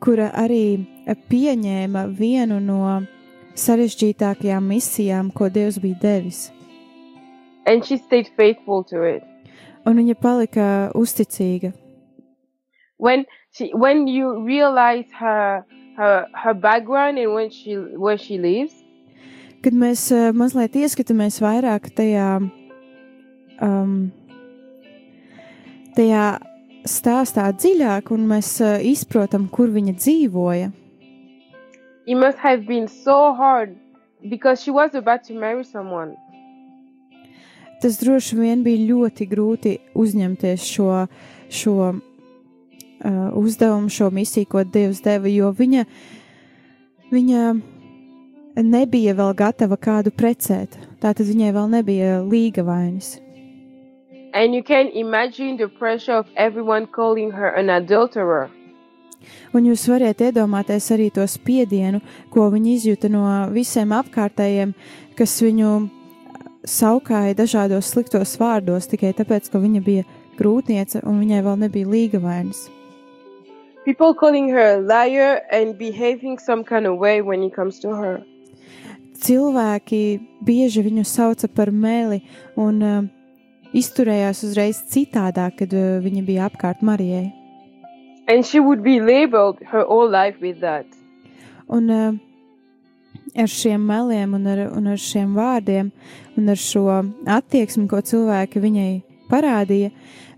kura 0.00 0.30
arī 0.36 0.86
pieņēma 1.28 2.06
vienu 2.16 2.60
no 2.60 2.80
sarežģītākajām 3.60 4.64
misijām, 4.64 5.28
ko 5.34 5.50
Dievs 5.52 5.80
bija 5.82 5.98
devis. 6.00 6.50
and 7.66 7.84
she 7.84 7.96
stayed 7.98 8.28
faithful 8.36 8.84
to 8.84 9.02
it. 9.04 9.22
Un 9.86 9.96
viņa 9.96 10.16
palika 10.20 10.66
uzticīga. 10.96 11.72
When 12.96 13.24
she 13.52 13.70
when 13.74 14.06
you 14.08 14.44
realize 14.44 15.08
her 15.20 15.64
her 15.96 16.26
her 16.34 16.54
background 16.54 17.18
and 17.18 17.34
when 17.34 17.50
she 17.50 17.76
where 17.76 18.18
she 18.18 18.38
lives, 18.38 18.74
Kad 19.60 19.76
mēs 19.76 20.06
uh, 20.16 20.32
mazliet 20.32 20.72
ieskatāmies 20.72 21.36
vairāk 21.44 21.90
tajā, 21.92 22.40
um, 23.60 24.08
tajā 25.96 26.38
stāstā 26.88 27.50
dziļāk, 27.52 28.10
un 28.14 28.26
mēs 28.30 28.54
uh, 28.64 28.78
izprotam, 28.80 29.48
kur 29.52 29.72
viņa 29.72 29.96
dzīvoja, 29.98 30.72
it 32.06 32.16
must 32.16 32.38
have 32.38 32.66
been 32.66 32.88
so 32.88 33.32
hard 33.34 33.76
because 34.28 34.62
she 34.62 34.70
was 34.70 34.94
about 34.94 35.22
to 35.24 35.34
marry 35.34 35.64
someone. 35.64 36.16
tas 37.80 37.98
droši 38.00 38.36
vien 38.36 38.62
bija 38.64 38.84
ļoti 38.92 39.26
grūti 39.28 39.74
uzņemties 39.96 40.64
šo, 40.68 41.06
šo 41.48 41.76
uh, 41.88 42.00
uzdevumu, 43.40 43.88
šo 43.88 44.10
misiju, 44.12 44.48
ko 44.50 44.64
Dievs 44.64 45.00
deva, 45.04 45.30
jo 45.32 45.50
viņa, 45.56 45.86
viņa 47.10 47.46
nebija 48.66 49.16
vēl 49.16 49.32
gatava 49.38 49.80
kādu 49.80 50.12
precēt. 50.12 50.76
Tātad 51.00 51.24
viņai 51.30 51.54
vēl 51.56 51.72
nebija 51.72 52.20
līga 52.20 52.66
vainas. 52.68 53.16
And 54.32 54.54
you 54.54 54.62
can 54.62 54.88
imagine 54.94 55.56
the 55.56 55.68
pressure 55.68 56.14
of 56.14 56.26
everyone 56.36 56.86
calling 56.86 57.32
her 57.32 57.48
an 57.48 57.70
adulterer. 57.70 58.50
Un 59.52 59.66
jūs 59.66 59.82
varat 59.90 60.22
iedomāties 60.22 60.86
arī 60.94 61.10
to 61.12 61.24
spiedienu, 61.28 62.00
ko 62.32 62.46
viņa 62.52 62.70
izjuta 62.72 63.10
no 63.10 63.24
visiem 63.52 63.92
apkārtējiem, 63.92 64.72
kas 65.18 65.34
viņu 65.42 65.72
saukāja 66.64 67.34
dažādos 67.36 67.90
sliktos 67.90 68.36
vārdos 68.40 68.88
tikai 68.88 69.12
tāpēc, 69.18 69.50
ka 69.50 69.60
viņa 69.60 69.82
bija 69.84 70.06
grūtniece 70.38 71.02
un 71.04 71.20
viņai 71.20 71.42
vēl 71.44 71.60
nebija 71.66 71.90
līga 71.90 72.22
vainas. 72.22 72.68
People 73.84 74.14
calling 74.14 74.48
her 74.52 74.76
a 74.76 74.80
liar 74.80 75.40
and 75.50 75.76
behaving 75.78 76.38
some 76.38 76.62
kind 76.64 76.86
of 76.86 76.98
way 76.98 77.20
when 77.20 77.42
it 77.42 77.54
comes 77.54 77.80
to 77.80 77.94
her. 77.96 78.20
Cilvēki 79.20 80.20
bieži 80.46 80.84
viņu 80.84 81.04
sauca 81.04 81.48
par 81.48 81.72
meli 81.72 82.22
un 82.56 82.80
uh, 82.80 83.00
izturējās 83.76 84.42
uzreiz 84.46 84.80
citādāk, 84.90 85.60
kad 85.62 85.76
uh, 85.76 86.00
viņa 86.04 86.24
bija 86.26 86.48
apkārt 86.50 86.82
Marijai. 86.82 87.30
And 88.30 88.46
she 88.46 88.60
would 88.60 88.82
be 88.82 89.00
labeled 89.00 89.58
her 89.72 89.84
whole 89.84 90.10
life 90.10 90.40
with 90.40 90.60
that. 90.60 90.86
Un 91.68 91.90
uh, 91.90 92.14
ar 93.34 93.50
šiem 93.50 93.82
meliem, 93.86 94.34
un 94.34 94.46
ar, 94.46 94.66
un 94.76 94.90
ar 94.92 94.98
šiem 94.98 95.34
vārdiem, 95.38 95.90
un 96.38 96.50
ar 96.50 96.58
šo 96.58 96.84
attieksmi, 97.26 97.86
ko 97.90 98.02
cilvēki 98.02 98.62
viņai 98.62 98.90
parādīja, 99.30 99.90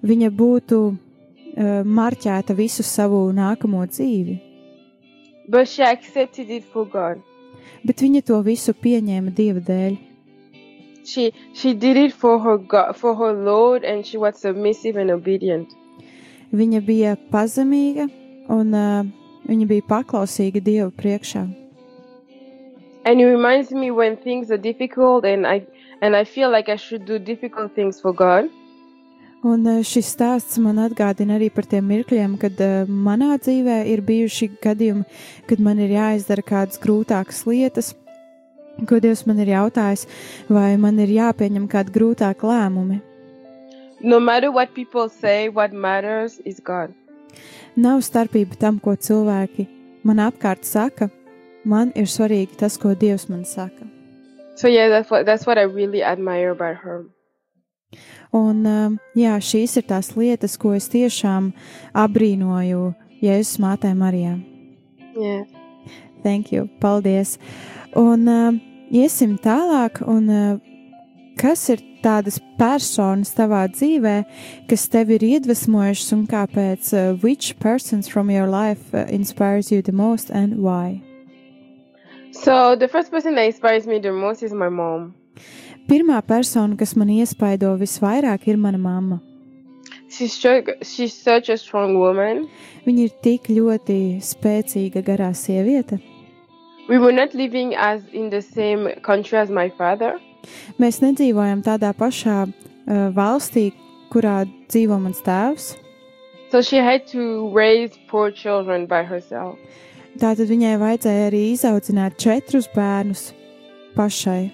viņa 0.04 0.30
būtu 0.36 0.80
uh, 0.92 1.82
marķēta 1.84 2.56
visu 2.56 2.84
savu 2.86 3.26
nākamo 3.36 3.84
dzīvi. 3.88 4.38
But 5.48 5.68
she 5.68 5.82
accepted 5.82 6.50
it 6.50 6.64
for 6.64 6.86
God. 6.86 7.20
Bet 7.82 8.00
viņa 8.00 8.22
to 8.28 8.38
visu 8.46 8.74
pieņēma 8.78 9.32
Dieva 9.34 9.60
dēļ. 9.66 10.11
She 11.04 11.32
she 11.54 11.74
did 11.74 11.96
it 11.96 12.12
for 12.12 12.38
her 12.38 12.58
God, 12.58 12.96
for 12.96 13.14
her 13.14 13.32
Lord, 13.32 13.84
and 13.84 14.06
she 14.06 14.18
was 14.18 14.38
submissive 14.38 14.96
and 14.96 15.10
obedient. 15.10 15.68
Viņa 16.52 16.80
bija 16.86 17.16
pazemīga 17.32 18.08
un 18.52 18.74
uh, 18.76 19.02
viņa 19.48 19.66
bija 19.66 19.88
paklausīga 19.88 20.62
Dieva 20.62 20.90
priekšā. 20.90 21.48
And 23.04 23.20
it 23.20 23.26
reminds 23.26 23.72
me 23.72 23.90
when 23.90 24.16
things 24.16 24.50
are 24.50 24.58
difficult, 24.58 25.24
and 25.24 25.46
I 25.46 25.66
and 26.00 26.14
I 26.14 26.24
feel 26.24 26.50
like 26.50 26.68
I 26.68 26.76
should 26.76 27.04
do 27.04 27.18
difficult 27.18 27.74
things 27.74 28.00
for 28.00 28.12
God. 28.12 28.50
Un 29.42 29.66
uh, 29.66 29.80
šis 29.82 30.12
stāsts 30.14 30.60
man 30.62 30.78
atgādina 30.78 31.34
arī 31.34 31.48
par 31.50 31.66
tiem 31.66 31.88
mirkļiem, 31.90 32.36
kad 32.38 32.60
uh, 32.62 32.86
manā 32.86 33.34
dzīvē 33.42 33.80
ir 33.90 34.04
bijuši 34.06 34.52
gadījumi, 34.62 35.02
kad 35.50 35.58
man 35.58 35.82
ir 35.82 35.96
jāizdara 35.96 36.44
kādas 36.46 36.78
grūtākas 36.78 37.42
lietas, 37.50 37.90
ko 38.88 39.00
Dievs 39.02 39.24
man 39.26 39.40
ir 39.42 39.52
jautājis, 39.52 40.06
vai 40.48 40.76
man 40.80 40.98
ir 41.02 41.12
jāpieņem 41.12 41.68
kādi 41.70 41.94
grūtāki 41.94 42.48
lēmumi. 42.48 43.00
No 44.02 44.18
matter 44.18 44.50
what 44.50 44.74
people 44.74 45.08
say, 45.08 45.48
what 45.48 45.72
matters 45.72 46.40
is 46.44 46.60
God. 46.60 46.90
Nav 47.76 48.02
starpība 48.02 48.58
tam, 48.58 48.80
ko 48.82 48.96
cilvēki 48.98 49.68
man 50.04 50.18
apkārt 50.20 50.66
saka. 50.66 51.08
Man 51.64 51.92
ir 51.94 52.10
svarīgi 52.10 52.58
tas, 52.58 52.76
ko 52.76 52.96
Dievs 52.98 53.28
man 53.30 53.44
saka. 53.46 53.86
So 54.56 54.68
yeah, 54.68 54.88
that's 54.88 55.10
what 55.10 55.24
that's 55.26 55.46
what 55.46 55.58
I 55.58 55.62
really 55.62 56.02
admire 56.02 56.50
about 56.50 56.76
her. 56.82 57.04
Un 58.32 58.66
um, 58.66 58.98
jā, 59.14 59.36
šīs 59.36 59.76
ir 59.76 59.86
tās 59.88 60.12
lietas, 60.16 60.56
ko 60.56 60.72
es 60.76 60.88
tiešām 60.92 61.52
abrīnoju 61.94 62.92
Jēzus 63.22 63.60
mātei 63.62 63.94
Marijā. 63.94 64.38
Yeah. 65.14 65.44
Thank 66.22 66.52
you, 66.52 66.68
paldies. 66.80 67.38
Un 67.94 68.28
uh, 68.28 68.52
iesim 68.92 69.38
tālāk, 69.40 70.02
un 70.06 70.28
uh, 70.28 70.58
kas 71.40 71.64
ir 71.72 71.80
tādas 72.02 72.38
personas 72.58 73.32
tavā 73.36 73.64
dzīvē, 73.72 74.16
kas 74.70 74.88
tevi 74.92 75.16
ir 75.18 75.24
iedvesmojušas 75.36 76.12
un 76.16 76.26
kāpēc? 76.30 76.92
Uh, 76.92 77.16
which 77.22 77.56
persons 77.58 78.08
from 78.08 78.30
your 78.30 78.46
life 78.46 78.92
uh, 78.94 79.06
inspires 79.08 79.72
you 79.72 79.82
the 79.82 79.92
most 79.92 80.30
and 80.30 80.60
why? 80.62 81.00
So 82.32 82.76
the 82.76 82.88
first 82.88 83.10
person 83.10 83.34
that 83.36 83.46
inspires 83.46 83.86
me 83.86 83.98
the 83.98 84.12
most 84.12 84.42
is 84.42 84.52
my 84.52 84.68
mom. 84.68 85.14
Pirmā 85.88 86.20
persona, 86.26 86.76
kas 86.76 86.94
man 86.96 87.10
iespaido 87.10 87.74
visvairāk, 87.80 88.46
ir 88.48 88.56
mana 88.56 88.78
mamma. 88.78 89.20
She's 90.08 90.36
she's 90.82 91.14
such 91.14 91.48
a 91.48 91.56
strong 91.56 91.98
woman. 91.98 92.46
Viņa 92.86 93.04
ir 93.08 93.12
tik 93.24 93.48
ļoti 93.48 94.20
spēcīga 94.22 95.02
garā 95.04 95.32
sieviete. 95.32 95.98
We 96.88 96.98
were 96.98 97.12
not 97.12 97.34
living 97.34 97.74
as 97.74 98.02
in 98.12 98.30
the 98.30 98.42
same 98.42 99.00
country 99.02 99.38
as 99.38 99.50
my 99.50 99.70
father. 99.70 100.18
Mēs 100.82 100.98
nedzīvojam 101.02 101.62
tādā 101.62 101.92
pašā 101.94 102.38
uh, 102.46 102.52
valstī, 103.14 103.70
kurā 104.10 104.42
dzīvo 104.68 104.98
mans 105.00 105.22
tēvs. 105.22 105.76
So 106.50 106.60
she 106.60 106.76
had 106.76 107.06
to 107.12 107.48
raise 107.54 107.96
four 108.10 108.30
children 108.30 108.86
by 108.86 109.04
herself. 109.04 109.58
Tātad 110.20 110.50
viņai 110.50 110.74
vajadzēja 110.82 111.28
arī 111.30 111.44
izaudzināt 111.54 112.18
četrus 112.20 112.66
bērnus 112.74 113.30
pašai 113.96 114.50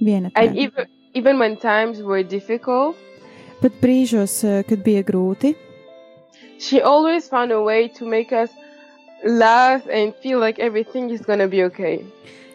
viena. 0.00 0.32
And 0.34 0.56
even 0.56 0.88
even 1.14 1.38
when 1.38 1.56
times 1.56 2.02
were 2.02 2.22
difficult, 2.22 2.96
Pat 3.60 3.74
brīžos, 3.82 4.40
uh, 4.46 4.62
kad 4.66 4.82
bija 4.86 5.02
grūti, 5.02 5.54
she 6.58 6.80
always 6.80 7.28
found 7.28 7.52
a 7.52 7.60
way 7.62 7.88
to 7.88 8.06
make 8.06 8.32
us 8.32 8.50
laugh 9.24 9.86
and 9.88 10.14
feel 10.22 10.38
like 10.38 10.58
everything 10.58 11.10
is 11.10 11.20
gonna 11.22 11.48
be 11.48 11.64
okay. 11.64 12.04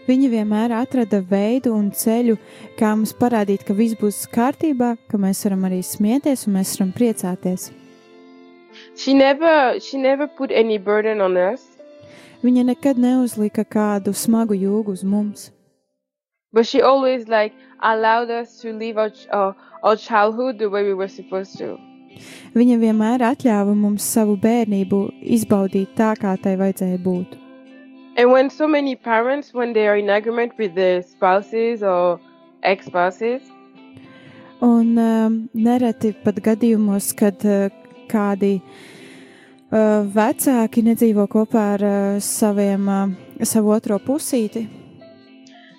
viņa 0.07 0.29
vienmēr 0.29 0.71
atrada 0.75 1.21
veidu 1.23 1.71
un 1.73 1.89
ceļu, 1.95 2.35
kā 2.79 2.89
mums 2.95 3.13
parādīt, 3.15 3.63
ka 3.63 3.73
viss 3.73 3.95
būs 3.95 4.25
kārtībā, 4.35 4.97
ka 5.07 5.17
mēs 5.17 5.45
varam 5.45 5.63
arī 5.69 5.79
smieties 5.83 6.47
un 6.47 6.57
mēs 6.57 6.73
varam 6.75 6.91
priecāties. 6.91 7.71
She 8.97 9.13
never 9.13 9.79
she 9.79 9.97
never 9.97 10.27
put 10.27 10.51
any 10.51 10.77
burden 10.77 11.21
on 11.21 11.37
us, 11.37 11.69
Viņa 12.43 12.63
nekad 12.67 12.97
neuzlika 12.99 13.63
kādu 13.63 14.11
smagu 14.11 14.51
jūgu 14.59 14.91
uz 14.91 15.03
mums. 15.03 15.51
but 16.51 16.67
she 16.67 16.81
always 16.81 17.27
like 17.29 17.53
allowed 17.81 18.29
us 18.29 18.59
to 18.61 18.73
live 18.73 18.97
our 18.97 19.11
our, 19.31 19.55
our 19.83 19.95
childhood 19.95 20.59
the 20.59 20.69
way 20.69 20.83
we 20.83 20.93
were 20.93 21.07
supposed 21.07 21.57
to. 21.57 21.77
Viņa 22.53 22.77
vienmēr 22.81 23.23
atļāva 23.29 23.73
mums 23.77 24.05
savu 24.15 24.35
bērnību 24.41 24.99
izbaudīt 25.37 25.95
tā, 25.97 26.13
kā 26.19 26.35
tai 26.41 26.55
vajadzēja 26.59 26.99
būt. 27.03 27.39
And 28.15 28.31
when 28.31 28.49
so 28.49 28.67
many 28.67 28.95
parents, 28.95 29.53
when 29.53 29.73
they 29.73 29.87
are 29.87 29.97
in 29.97 30.09
agreement 30.09 30.53
with 30.57 30.75
their 30.75 31.01
spouses 31.01 31.81
or 31.81 32.19
ex-spouses, 32.61 33.41
Un 34.63 34.95
um, 34.95 35.33
nereti 35.59 36.13
pat 36.23 36.37
gadījumos, 36.39 37.09
kad 37.19 37.41
uh, 37.43 37.65
kādi 38.07 38.53
uh, 38.61 40.05
vecāki 40.07 40.85
nedzīvo 40.87 41.25
kopā 41.27 41.63
ar 41.73 41.83
uh, 41.83 42.21
saviem, 42.23 42.87
uh, 42.87 43.43
savu 43.43 43.73
otro 43.75 43.97
pusīti, 43.99 44.63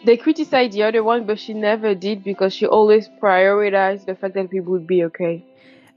they 0.05 0.19
criticize 0.19 0.73
the 0.73 0.83
other 0.83 1.03
one, 1.03 1.25
but 1.25 1.39
she 1.39 1.55
never 1.55 1.95
did 1.95 2.23
because 2.23 2.53
she 2.53 2.67
always 2.67 3.09
prioritized 3.23 4.05
the 4.05 4.15
fact 4.15 4.35
that 4.35 4.53
we 4.53 4.61
would 4.61 4.87
be 4.87 5.03
okay. 5.05 5.43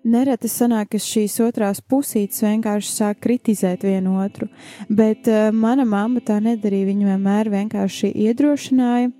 Nereti 0.07 0.49
sanāk, 0.51 0.93
ka 0.95 1.01
šīs 1.01 1.37
otrās 1.45 1.81
pusītes 1.83 2.41
vienkārši 2.45 2.91
sāk 2.93 3.19
kritizēt 3.23 3.83
vienu 3.87 4.17
otru, 4.23 4.47
bet 4.89 5.27
uh, 5.31 5.49
mana 5.51 5.85
mamma 5.85 6.23
tā 6.23 6.39
nedarīja. 6.43 6.87
Viņa 6.91 7.09
vienmēr 7.11 7.51
vienkārši 7.53 8.11
iedrošināja 8.27 9.11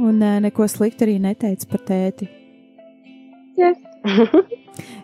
un 0.00 0.22
uh, 0.22 0.38
neko 0.44 0.66
sliktu 0.70 1.06
arī 1.06 1.18
neteica 1.22 1.68
par 1.70 1.84
tēti. 1.90 2.30
Yes. 3.60 3.76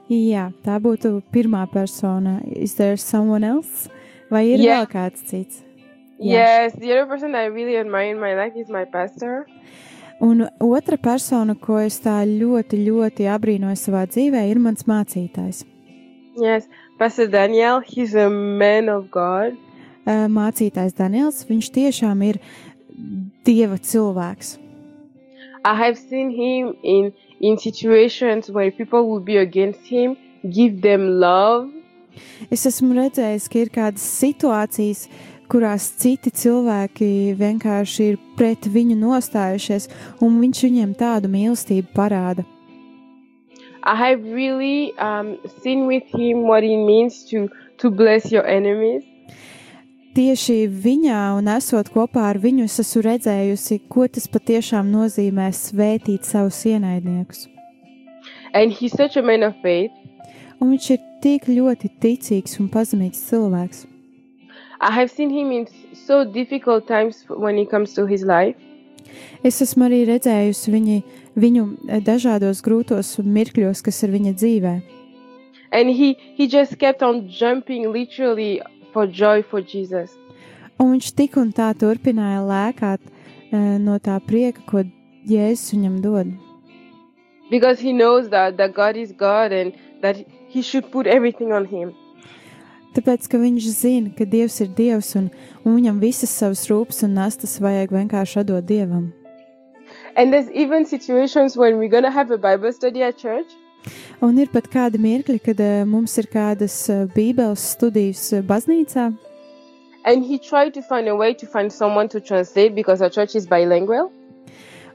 Jā, 0.09 0.49
tā 0.65 0.79
būtu 0.81 1.19
pirmā 1.35 1.65
persona. 1.73 2.39
Is 2.47 2.77
there 2.79 2.97
someone 2.97 3.45
else? 3.45 3.91
Vai 4.31 4.47
ir 4.55 4.61
Yeah. 4.63 4.83
vēl 4.85 4.91
kāds 4.91 5.25
cits? 5.27 5.63
Yes, 6.19 6.73
the 6.79 6.93
other 6.93 7.05
person 7.07 7.35
I 7.35 7.45
really 7.53 7.77
admire 7.77 8.11
in 8.15 8.19
my 8.21 8.35
life 8.35 8.57
is 8.57 8.71
my 8.71 8.85
pastor. 8.87 9.45
Un 10.21 10.47
otra 10.65 10.97
persona, 10.97 11.55
ko 11.55 11.79
es 11.83 11.99
tā 12.01 12.23
ļoti, 12.25 12.79
ļoti 12.87 13.29
abrīnoju 13.29 13.77
savā 13.77 14.07
dzīvē, 14.09 14.47
ir 14.51 14.61
mans 14.63 14.87
mācītājs. 14.89 15.65
Yes, 16.41 16.69
Pastor 16.99 17.29
Daniel. 17.29 17.83
He's 17.85 18.15
a 18.15 18.29
man 18.31 18.89
of 18.89 19.11
God. 19.11 19.57
Mācītājs 20.07 20.97
Daniels, 20.97 21.43
viņš 21.49 21.71
tiešām 21.75 22.23
ir 22.25 22.41
dieva 23.45 23.77
cilvēks. 23.77 24.57
I 25.67 25.75
have 25.75 25.99
seen 25.99 26.31
him 26.31 26.77
in 26.83 27.13
in 27.41 27.59
situations 27.59 28.49
where 28.49 28.71
people 28.71 29.11
would 29.11 29.25
be 29.27 29.37
against 29.37 29.85
him, 29.85 30.17
give 30.43 30.81
them 30.81 31.21
love, 31.21 31.69
Es 32.51 32.67
esmu 32.69 32.95
redzējis, 32.97 33.49
ka 33.51 33.63
ir 33.63 33.73
kādas 33.75 34.05
situācijas, 34.21 35.07
kurās 35.51 35.89
citi 36.01 36.31
cilvēki 36.31 37.35
vienkārši 37.39 38.07
ir 38.13 38.19
pret 38.39 38.69
viņu 38.71 38.97
nostājušies, 39.01 39.89
un 40.25 40.39
viņš 40.43 40.63
viņiem 40.67 40.95
tādu 40.99 41.31
mīlestību 41.33 41.93
parāda. 41.97 42.45
I 43.83 43.95
have 43.95 44.23
really 44.25 44.93
um, 44.99 45.37
seen 45.63 45.87
with 45.87 46.05
him 46.11 46.43
what 46.49 46.65
it 46.65 46.81
means 46.87 47.25
to 47.31 47.49
to 47.79 47.91
bless 47.91 48.33
your 48.33 48.47
enemies. 48.47 49.05
Tieši 50.17 50.65
viņā 50.73 51.21
un 51.37 51.51
esot 51.53 51.91
kopā 51.93 52.31
ar 52.31 52.41
viņu, 52.41 52.65
es 52.65 52.81
esmu 52.81 53.03
redzējusi, 53.05 53.83
ko 53.93 54.09
tas 54.09 54.25
patiešām 54.33 54.89
nozīmē 54.89 55.51
svētīt 55.53 56.25
savus 56.25 56.65
ienaidniekus. 56.65 57.47
And 58.55 58.73
he's 58.73 58.97
such 58.97 59.17
a 59.17 59.23
man 59.23 59.43
of 59.45 59.55
faith. 59.63 59.93
un 60.61 60.73
viņš 60.73 60.89
ir 60.95 61.05
tik 61.25 61.51
ļoti 61.51 61.91
ticīgs 62.03 62.59
un 62.63 62.71
pazemīgs 62.73 63.21
cilvēks. 63.29 63.85
I 64.81 64.91
have 64.91 65.11
seen 65.11 65.31
him 65.31 65.53
in 65.53 65.67
so 65.95 66.25
difficult 66.25 66.87
times 66.87 67.25
when 67.29 67.59
it 67.59 67.71
comes 67.71 67.95
to 67.95 68.07
his 68.07 68.23
life. 68.23 68.57
Es 69.45 69.61
esmu 69.63 69.87
arī 69.87 70.03
redzējusi 70.09 70.73
viņi, 70.75 70.97
viņu 71.39 71.65
eh, 71.89 72.01
dažādos 72.05 72.63
grūtos 72.65 73.17
mirkļos, 73.23 73.83
kas 73.87 74.03
ir 74.05 74.13
viņa 74.13 74.33
dzīvē. 74.37 74.75
And 75.73 75.91
he, 75.91 76.17
he 76.37 76.47
just 76.47 76.79
kept 76.79 77.03
on 77.03 77.29
jumping 77.29 77.91
literally 77.93 78.61
for 78.93 79.07
joy 79.07 79.43
for 79.43 79.61
Jesus. 79.61 80.13
Un 80.79 80.93
viņš 80.95 81.13
tik 81.17 81.37
un 81.41 81.53
tā 81.57 81.71
turpināja 81.79 82.43
lēkāt 82.45 83.01
uh, 83.01 83.77
no 83.81 83.97
tā 83.99 84.19
prieka, 84.21 84.61
ko 84.69 84.85
Jēzus 85.27 85.73
viņam 85.75 86.01
dod. 86.05 86.33
Because 87.51 87.81
he 87.81 87.93
knows 87.93 88.29
that, 88.31 88.57
that 88.59 88.75
God 88.75 88.97
is 88.97 89.13
God 89.13 89.53
and 89.53 89.73
that 90.03 90.17
he 90.49 90.63
should 90.63 90.91
put 90.91 91.07
everything 91.07 91.53
on 91.53 91.65
him. 91.65 91.95
Tāpēc, 92.97 93.27
ka 93.29 93.37
viņš 93.37 93.69
zina, 93.77 94.11
ka 94.17 94.25
Dievs 94.25 94.57
ir 94.65 94.71
Dievs 94.73 95.13
un, 95.21 95.29
un 95.65 95.77
viņam 95.77 96.01
visas 96.01 96.33
savas 96.33 96.65
rūpes 96.71 97.03
un 97.05 97.13
nastas 97.19 97.59
vajag 97.61 97.93
vienkārši 97.93 98.41
atdot 98.41 98.65
Dievam. 98.65 99.13
And 100.17 100.33
there's 100.33 100.49
even 100.51 100.87
situations 100.87 101.57
when 101.57 101.77
we're 101.77 101.93
to 102.01 102.11
have 102.11 102.31
a 102.31 102.39
Bible 102.39 102.73
study 102.73 103.03
at 103.03 103.19
church. 103.19 103.53
Un 104.25 104.39
ir 104.41 104.49
pat 104.49 104.71
kādi 104.73 104.99
mirkļi, 104.99 105.39
kad 105.45 105.61
uh, 105.61 105.85
mums 105.85 106.17
ir 106.17 106.27
kādas 106.33 106.75
uh, 106.89 107.05
bībeles 107.13 107.63
studijas 107.77 108.33
uh, 108.33 108.43
baznīcā, 108.43 109.13
And 110.07 110.25
he 110.25 110.39
tried 110.39 110.73
to 110.75 110.83
find 110.83 111.09
a 111.09 111.17
way 111.17 111.35
to 111.35 111.47
find 111.47 111.73
someone 111.73 112.09
to 112.11 112.21
translate 112.21 112.77
because 112.77 113.03
our 113.03 113.11
church 113.11 113.35
is 113.35 113.47
bilingual. 113.47 114.13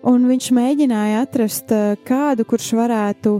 un 0.02 0.26
viņš 0.26 0.50
mēģināja 0.58 1.22
atrast 1.26 1.72
uh, 1.76 1.94
kādu, 2.08 2.46
kurš 2.48 2.72
varētu 2.80 3.36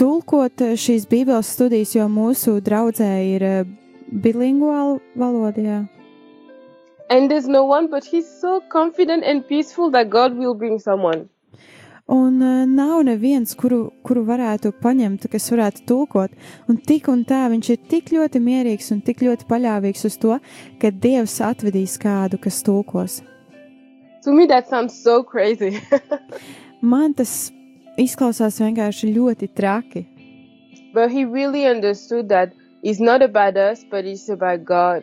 tulkot 0.00 0.64
uh, 0.64 0.74
šīs 0.80 1.04
bībeles 1.10 1.52
studijas, 1.54 1.92
jo 1.94 2.08
mūsu 2.08 2.56
draudzē 2.64 3.10
ir 3.34 3.44
uh, 3.44 3.64
bilinguāla 4.10 4.98
valoda. 5.14 5.60
jā. 5.60 5.80
And 7.10 7.28
there's 7.28 7.48
no 7.48 7.64
one, 7.64 7.88
but 7.90 8.04
he's 8.04 8.28
so 8.40 8.60
confident 8.70 9.24
and 9.24 9.46
peaceful 9.46 9.90
that 9.90 10.10
God 10.10 10.36
will 10.38 10.54
bring 10.54 10.78
someone. 10.78 11.28
Un 12.06 12.42
uh, 12.42 12.66
nav 12.66 13.04
neviens, 13.06 13.54
kuru, 13.54 13.90
kuru 14.02 14.24
varētu 14.26 14.72
paņemt, 14.82 15.28
kas 15.30 15.50
varētu 15.52 15.84
tulkot. 15.86 16.32
Un 16.66 16.78
tik 16.86 17.06
un 17.10 17.24
tā 17.26 17.44
viņš 17.52 17.68
ir 17.70 17.84
tik 17.90 18.10
ļoti 18.14 18.40
mierīgs 18.42 18.90
un 18.94 19.02
tik 19.06 19.22
ļoti 19.26 19.46
paļāvīgs 19.50 20.06
uz 20.08 20.16
to, 20.22 20.38
ka 20.82 20.90
Dievs 20.90 21.36
atvedīs 21.46 21.98
kādu, 22.02 22.40
kas 22.42 22.62
tulkos. 22.66 23.20
To 24.24 24.34
me, 24.34 24.46
that 24.46 24.68
sounds 24.68 24.98
so 25.02 25.22
crazy. 25.22 25.78
Man 26.82 27.14
tas 27.14 27.52
izklausās 28.00 28.58
vienkārši 28.62 29.12
ļoti 29.14 29.48
traki. 29.54 30.06
but 30.92 31.10
he 31.12 31.24
really 31.24 31.66
understood 31.66 32.28
that 32.28 32.50
it's 32.82 32.98
not 33.00 33.22
about 33.22 33.56
us, 33.56 33.84
but 33.90 34.04
it's 34.04 34.28
about 34.28 34.64
God. 34.64 35.02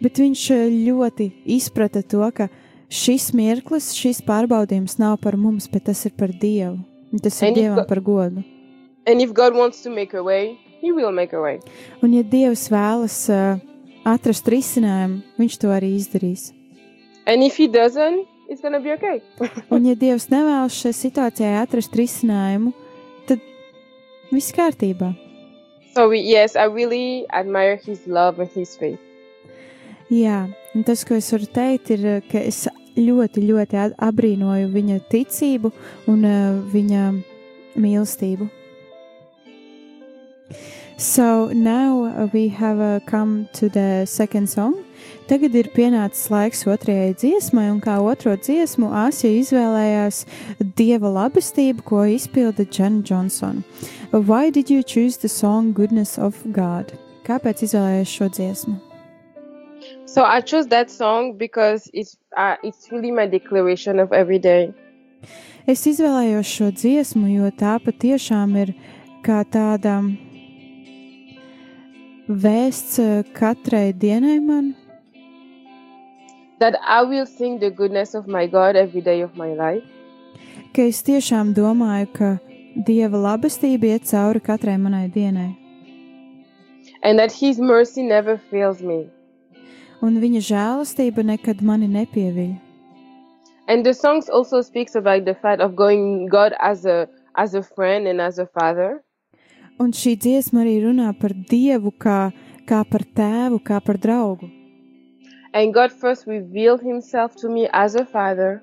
Bet 0.00 0.16
viņš 0.18 0.42
uh, 0.50 0.62
ļoti 0.88 1.26
izprata 1.44 2.00
to, 2.02 2.24
ka 2.32 2.48
šis 2.88 3.32
mirklis, 3.36 3.90
šis 3.94 4.22
pārbaudījums 4.24 4.96
nav 4.98 5.18
par 5.20 5.36
mums, 5.36 5.68
bet 5.68 5.84
tas 5.90 6.00
ir 6.08 6.12
par 6.16 6.28
Dievu. 6.32 6.78
Tas 7.22 7.42
ir 7.42 7.48
And 7.48 7.56
Dievam 7.56 7.76
God- 7.76 7.88
par 7.88 8.00
godu. 8.00 8.42
And 9.06 9.20
if 9.20 9.32
God 9.34 9.54
wants 9.54 9.82
to 9.82 9.90
make 9.90 10.14
a 10.14 10.22
way, 10.22 10.56
he 10.80 10.92
will 10.92 11.12
make 11.12 11.36
a 11.36 11.40
way. 11.40 11.58
Un 12.02 12.14
ja 12.14 12.22
Dievs 12.22 12.68
vēlas 12.72 13.18
uh, 13.28 13.58
atrast 14.06 14.48
risinājumu, 14.48 15.20
viņš 15.38 15.58
to 15.60 15.68
arī 15.68 15.92
izdarīs. 15.98 16.52
And 17.26 17.42
if 17.42 17.56
he 17.58 17.68
doesn't, 17.68 18.26
it's 18.52 18.60
to 18.60 18.80
be 18.80 18.92
okay. 18.92 19.22
Un, 19.72 19.86
ja 19.88 19.96
Dievs 19.96 20.28
nevēlas 20.30 20.76
šajā 20.76 20.98
situācijā 20.98 21.52
atrast 21.62 21.96
risinājumu, 21.96 22.74
tad 23.28 23.40
viss 24.30 24.52
kārtībā. 24.52 25.14
so, 25.94 26.08
we, 26.08 26.20
yes, 26.20 26.56
I 26.56 26.64
really 26.64 27.26
admire 27.32 27.76
his 27.76 28.06
love 28.06 28.38
and 28.38 28.50
his 28.50 28.76
faith. 28.76 29.00
Jā, 30.12 30.48
un 30.74 30.84
tas, 30.84 31.04
ko 31.08 31.16
es 31.16 31.30
varu 31.32 31.48
teikt, 31.48 31.90
ir, 31.94 32.04
eh, 32.04 32.24
ka 32.28 32.40
es 32.40 32.66
ļoti, 32.96 33.44
ļoti 33.48 33.78
abrīnoju 33.96 34.68
viņa 34.72 34.98
ticību 35.08 35.70
un 36.12 36.24
uh, 36.28 36.58
viņa 36.72 37.04
mīlestību. 37.80 38.48
So 40.98 41.48
now 41.48 42.28
we 42.32 42.48
have 42.48 42.78
uh, 42.78 43.00
come 43.06 43.48
to 43.54 43.68
the 43.68 44.04
second 44.06 44.48
song. 44.48 44.76
Tagad 45.30 45.54
ir 45.54 45.68
pienācis 45.74 46.26
laiks 46.32 46.64
otrajai 46.66 47.12
dziesmai, 47.14 47.68
un 47.70 47.78
kā 47.80 47.94
otro 48.02 48.34
dziesmu 48.36 48.90
Āsija 49.04 49.38
izvēlējās 49.38 50.24
Dieva 50.76 51.12
labestību, 51.14 51.84
ko 51.86 52.02
izpilda 52.10 52.66
Jen 52.66 53.02
Johnson. 53.06 53.62
Why 54.10 54.50
did 54.50 54.70
you 54.70 54.82
choose 54.82 55.18
the 55.18 55.28
song 55.28 55.72
Goodness 55.72 56.18
of 56.18 56.42
God? 56.52 56.92
Kāpēc 57.26 57.62
izvēlējies 57.68 58.16
šo 58.18 58.28
dziesmu? 58.34 58.76
So, 60.06 60.24
I 60.24 60.40
chose 60.40 60.68
that 60.68 60.90
song 60.90 61.38
because 61.38 61.88
it's, 61.94 62.18
uh, 62.36 62.56
it's 62.62 62.90
really 62.90 63.10
my 63.10 63.26
declaration 63.26 63.98
of 63.98 64.12
every 64.12 64.38
day. 64.38 64.74
Es 65.66 65.86
izvēlējos 65.86 66.48
šo 66.50 66.72
dziesmu, 66.74 67.28
jo 67.30 67.48
tā 67.54 67.76
patiešām 67.78 68.58
ir 68.58 68.74
kā 69.22 69.44
tāda 69.46 70.00
vēsts 72.26 72.98
eh, 72.98 73.22
katrai 73.36 73.92
dienai 73.94 74.40
man, 74.42 74.72
That 76.62 76.76
I 76.86 77.02
will 77.02 77.26
sing 77.26 77.58
the 77.60 77.70
goodness 77.70 78.14
of 78.14 78.26
my 78.28 78.46
God 78.46 78.76
every 78.76 79.00
day 79.00 79.20
of 79.26 79.34
my 79.36 79.50
life. 79.60 79.82
ka 80.74 80.82
es 80.90 81.02
tiešām 81.04 81.52
domāju, 81.56 82.06
ka 82.18 82.28
Dieva 82.86 83.18
labestība 83.26 83.88
iet 83.92 84.06
cauri 84.10 84.40
katrai 84.40 84.76
manai 84.80 85.08
dienai, 85.16 85.50
And 87.02 87.18
that 87.18 87.32
his 87.32 87.58
mercy 87.58 88.02
never 88.02 88.36
fails 88.50 88.80
me. 88.82 89.00
un 90.02 90.16
viņa 90.22 90.40
žēlastība 90.50 91.22
nekad 91.32 91.62
mani 91.62 91.88
nepieviļ. 91.88 92.52
And 93.68 93.84
the 93.86 93.94
songs 93.94 94.28
also 94.28 94.60
speaks 94.62 94.94
about 94.94 95.24
the 95.24 95.34
fact 95.34 95.60
of 95.60 95.76
going 95.76 96.26
God 96.28 96.52
as 96.60 96.84
a 96.86 97.08
as 97.36 97.54
a 97.54 97.62
friend 97.62 98.06
and 98.06 98.20
as 98.20 98.38
a 98.38 98.46
father. 98.46 99.02
Un 99.80 99.90
šī 99.92 100.16
dziesma 100.24 100.62
arī 100.64 100.74
runā 100.86 101.12
par 101.20 101.30
Dievu 101.52 101.92
kā, 101.98 102.32
kā 102.66 102.80
par 102.90 103.02
tēvu, 103.20 103.60
kā 103.64 103.78
par 103.84 103.96
draugu. 103.98 104.48
And 105.54 105.74
God 105.74 105.92
first 105.92 106.26
revealed 106.26 106.80
himself 106.80 107.36
to 107.36 107.48
me 107.48 107.68
as 107.72 107.94
a 107.94 108.04
father. 108.04 108.62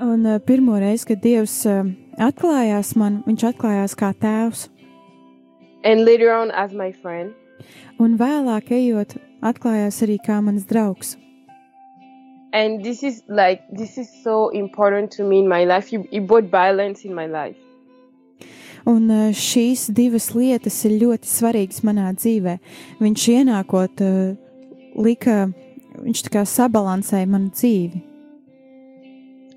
Un 0.00 0.26
uh, 0.26 0.38
pirmo 0.38 0.78
reizi, 0.78 1.06
kad 1.06 1.22
Dievs 1.22 1.54
uh, 1.66 1.86
atklājās 2.18 2.94
man, 2.98 3.22
viņš 3.26 3.44
atklājās 3.52 3.94
kā 3.98 4.12
tēvs, 4.14 4.68
And 5.84 6.04
later 6.04 6.30
on 6.30 6.50
as 6.52 6.72
my 6.72 6.92
friend. 6.92 7.32
un 7.98 8.14
vēlāk 8.18 8.70
ejot, 8.70 9.16
atklājās 9.42 10.02
arī 10.02 10.18
kā 10.22 10.38
mans 10.42 10.64
draugs. 10.66 11.16
And 12.52 12.82
this 12.84 13.02
is 13.02 13.22
like 13.28 13.62
this 13.72 13.96
is 13.98 14.08
so 14.22 14.50
important 14.50 15.10
to 15.12 15.24
me 15.24 15.38
in 15.38 15.48
my 15.48 15.64
life. 15.64 15.88
He, 15.88 15.98
he 16.10 16.20
brought 16.20 16.50
balance 16.50 17.04
in 17.04 17.14
my 17.14 17.26
life. 17.26 17.56
Un 18.86 19.10
uh, 19.10 19.30
šīs 19.34 19.88
divas 19.94 20.32
lietas 20.34 20.80
ir 20.84 20.98
ļoti 21.02 21.30
svarīgas 21.30 21.82
manā 21.86 22.10
dzīvē. 22.14 22.56
Viņš 23.00 23.26
ienākot, 23.34 24.02
uh, 24.02 24.34
lika, 25.02 25.48
viņš 25.98 26.24
tā 26.26 26.32
kā 26.38 26.42
sabalansēja 26.48 27.28
manu 27.28 27.52
dzīvi. 27.52 28.02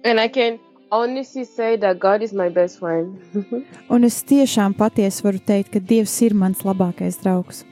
And 0.05 0.19
I 0.19 0.27
can 0.27 0.59
honestly 0.91 1.45
say 1.45 1.77
that 1.77 1.99
God 1.99 2.21
is 2.21 2.33
my 2.33 2.49
best 2.49 2.79
friend. 2.79 3.17
Un 3.93 4.05
es 4.05 4.21
tiešām 4.23 4.75
patiesi 4.77 5.25
varu 5.25 5.41
teikt, 5.41 5.71
ka 5.73 5.79
Dievs 5.79 6.13
ir 6.25 6.35
mans 6.37 6.61
labākais 6.65 7.17
draugs. 7.23 7.63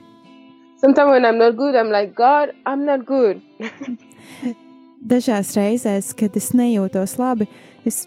Sometimes 0.82 1.12
when 1.12 1.26
I'm 1.26 1.38
not 1.38 1.56
good, 1.56 1.76
I'm 1.76 1.92
like, 1.92 2.14
God, 2.16 2.52
I'm 2.66 2.86
not 2.86 3.06
good. 3.06 3.42
Dažās 5.14 5.54
reizēs, 5.56 6.14
kad 6.16 6.36
es 6.40 6.52
nejūtos 6.56 7.18
labi, 7.20 7.48
es 7.88 8.06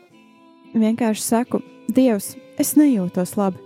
vienkārši 0.76 1.22
saku, 1.22 1.62
Dievs, 1.92 2.34
es 2.60 2.74
nejūtos 2.76 3.36
labi. 3.40 3.65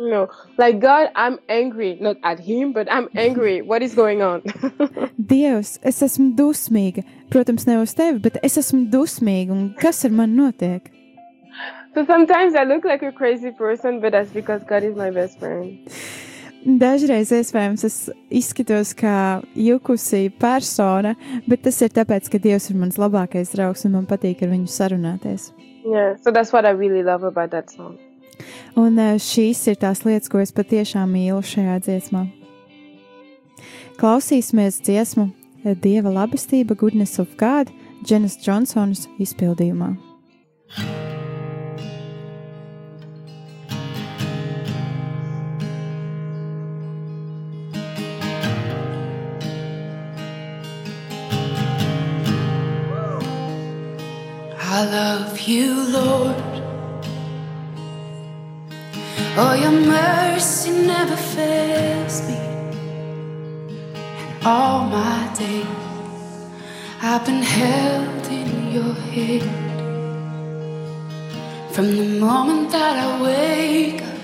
No, 0.00 0.28
like 0.56 0.80
God, 0.80 1.10
I'm 1.14 1.38
angry, 1.50 1.98
not 2.00 2.16
at 2.22 2.40
Him, 2.40 2.72
but 2.72 2.90
I'm 2.90 3.08
angry. 3.14 3.60
what 3.70 3.82
is 3.82 3.94
going 3.94 4.22
on? 4.22 4.40
Dievs, 5.32 5.78
es 5.82 6.00
esmu 6.00 6.32
dusmīga. 6.38 7.04
Protams, 7.28 7.66
ne 7.68 7.76
uz 7.82 7.92
tevi, 7.94 8.16
bet 8.24 8.38
es 8.42 8.56
esmu 8.56 8.86
dusmīga. 8.88 9.52
Un 9.52 9.68
kas 9.76 10.06
ar 10.08 10.16
mani 10.16 10.40
notiek? 10.40 10.88
so 11.94 12.06
sometimes 12.06 12.54
I 12.54 12.64
look 12.64 12.84
like 12.84 13.02
a 13.02 13.12
crazy 13.12 13.50
person, 13.50 14.00
but 14.00 14.12
that's 14.12 14.30
because 14.30 14.62
God 14.64 14.84
is 14.84 14.96
my 14.96 15.10
best 15.10 15.38
friend. 15.38 15.92
Dažreiz 16.60 17.30
iespējams 17.32 17.84
es 17.84 17.94
izskatos 18.28 18.92
kā 18.96 19.40
jukusī 19.56 20.26
persona, 20.32 21.14
bet 21.48 21.64
tas 21.64 21.80
ir 21.80 21.92
tāpēc, 21.96 22.28
ka 22.32 22.40
Dievs 22.40 22.68
ir 22.72 22.76
mans 22.80 23.00
labākais 23.00 23.52
draugs 23.52 23.84
un 23.88 23.96
man 23.96 24.08
patīk 24.08 24.44
ar 24.44 24.52
viņu 24.52 24.68
sarunāties. 24.68 25.50
Yeah, 25.84 26.16
so 26.20 26.30
that's 26.30 26.52
what 26.52 26.64
I 26.64 26.76
really 26.76 27.02
love 27.02 27.24
about 27.24 27.50
that 27.52 27.70
song. 27.70 27.98
Un 28.80 28.98
eh, 28.98 29.16
šīs 29.20 29.62
ir 29.72 29.80
tās 29.80 30.04
lietas, 30.06 30.30
ko 30.30 30.40
es 30.42 30.54
patiešām 30.54 31.10
mīlu 31.14 31.42
šajā 31.44 31.78
dziesmā. 31.86 32.26
Klausīsimies 34.00 34.80
dziesmu 34.86 35.30
eh, 35.64 35.74
Dieva 35.74 36.12
labestība, 36.14 36.78
Goodness 36.78 37.20
of 37.20 37.34
God, 37.40 37.72
Dženas 38.06 38.38
Džonsonas 38.40 39.08
izpildījumā. 39.20 39.96
I 54.72 54.84
love 54.84 55.40
you, 55.46 55.74
Lord. 55.92 56.49
Oh, 59.42 59.54
your 59.54 59.70
mercy 59.72 60.70
never 60.70 61.16
fails 61.16 62.20
me. 62.28 62.36
And 64.20 64.44
all 64.44 64.84
my 64.84 65.32
days 65.34 65.66
I've 67.00 67.24
been 67.24 67.42
held 67.42 68.26
in 68.26 68.70
your 68.70 68.92
hand. 69.14 69.48
From 71.74 71.86
the 71.96 72.20
moment 72.20 72.70
that 72.72 72.94
I 73.06 73.22
wake 73.22 74.02
up 74.02 74.20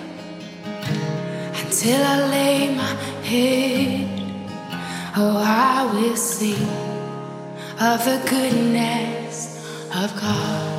until 1.65 2.01
I 2.15 2.17
lay 2.37 2.75
my 2.75 2.93
head, 3.31 4.09
oh, 5.17 5.43
I 5.43 5.87
will 5.95 6.17
sing 6.17 6.69
of 7.81 8.05
the 8.05 8.21
goodness 8.29 9.65
of 9.95 10.15
God. 10.21 10.76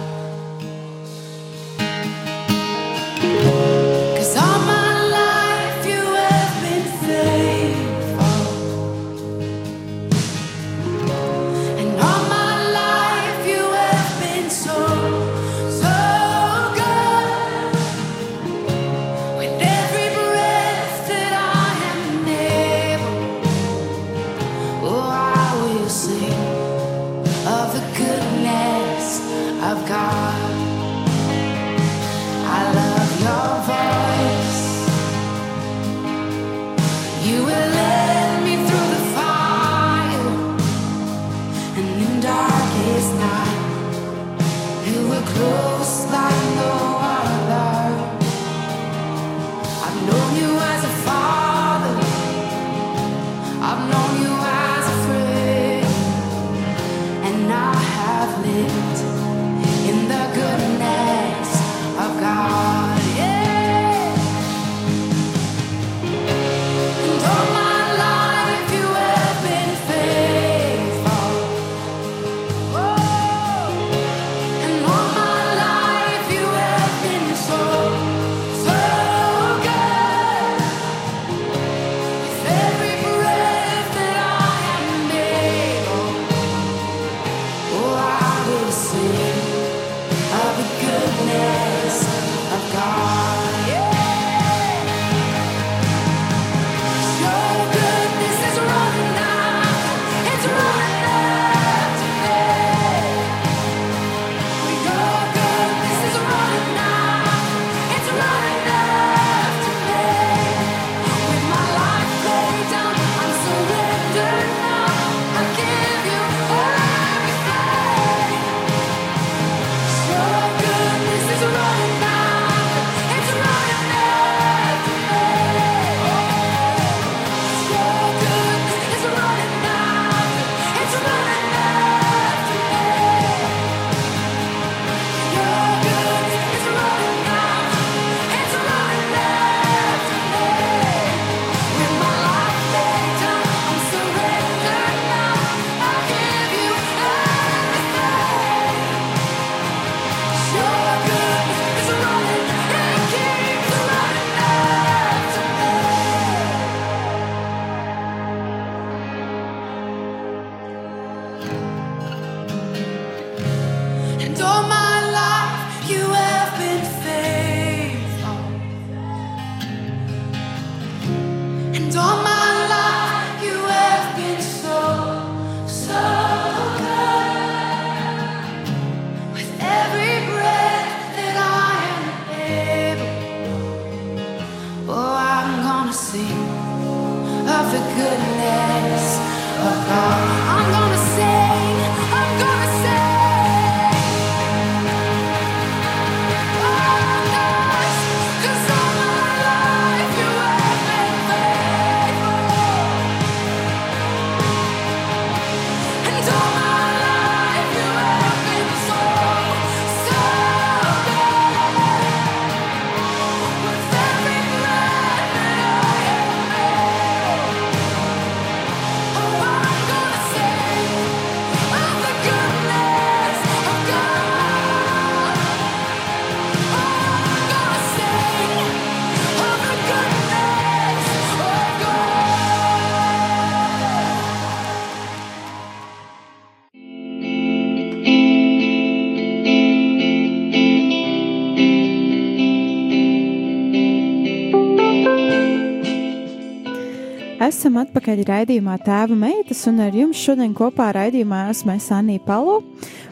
Esam 247.77 247.91
atpakaļ 247.91 248.21
raidījumā 248.25 248.75
Tēva 248.81 249.13
meitas, 249.13 249.59
un 249.69 249.83
ar 249.85 249.93
jums 249.93 250.17
šodien 250.17 250.55
kopā 250.57 250.87
raidījumā 250.95 251.43
esmu 251.51 251.75
Sanija 251.77 252.23
Palo, 252.25 252.55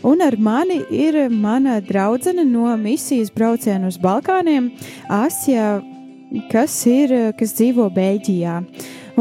un 0.01 0.23
ar 0.25 0.33
mani 0.41 0.79
ir 0.89 1.29
mana 1.29 1.75
draudzene 1.85 2.41
no 2.49 2.71
misijas 2.81 3.29
brauciena 3.29 3.85
uz 3.85 3.99
Balkāniem, 4.01 4.71
Asija, 5.05 5.83
kas 6.49 6.79
ir, 6.89 7.13
kas 7.37 7.53
dzīvo 7.59 7.91
Beļģijā. 7.93 8.55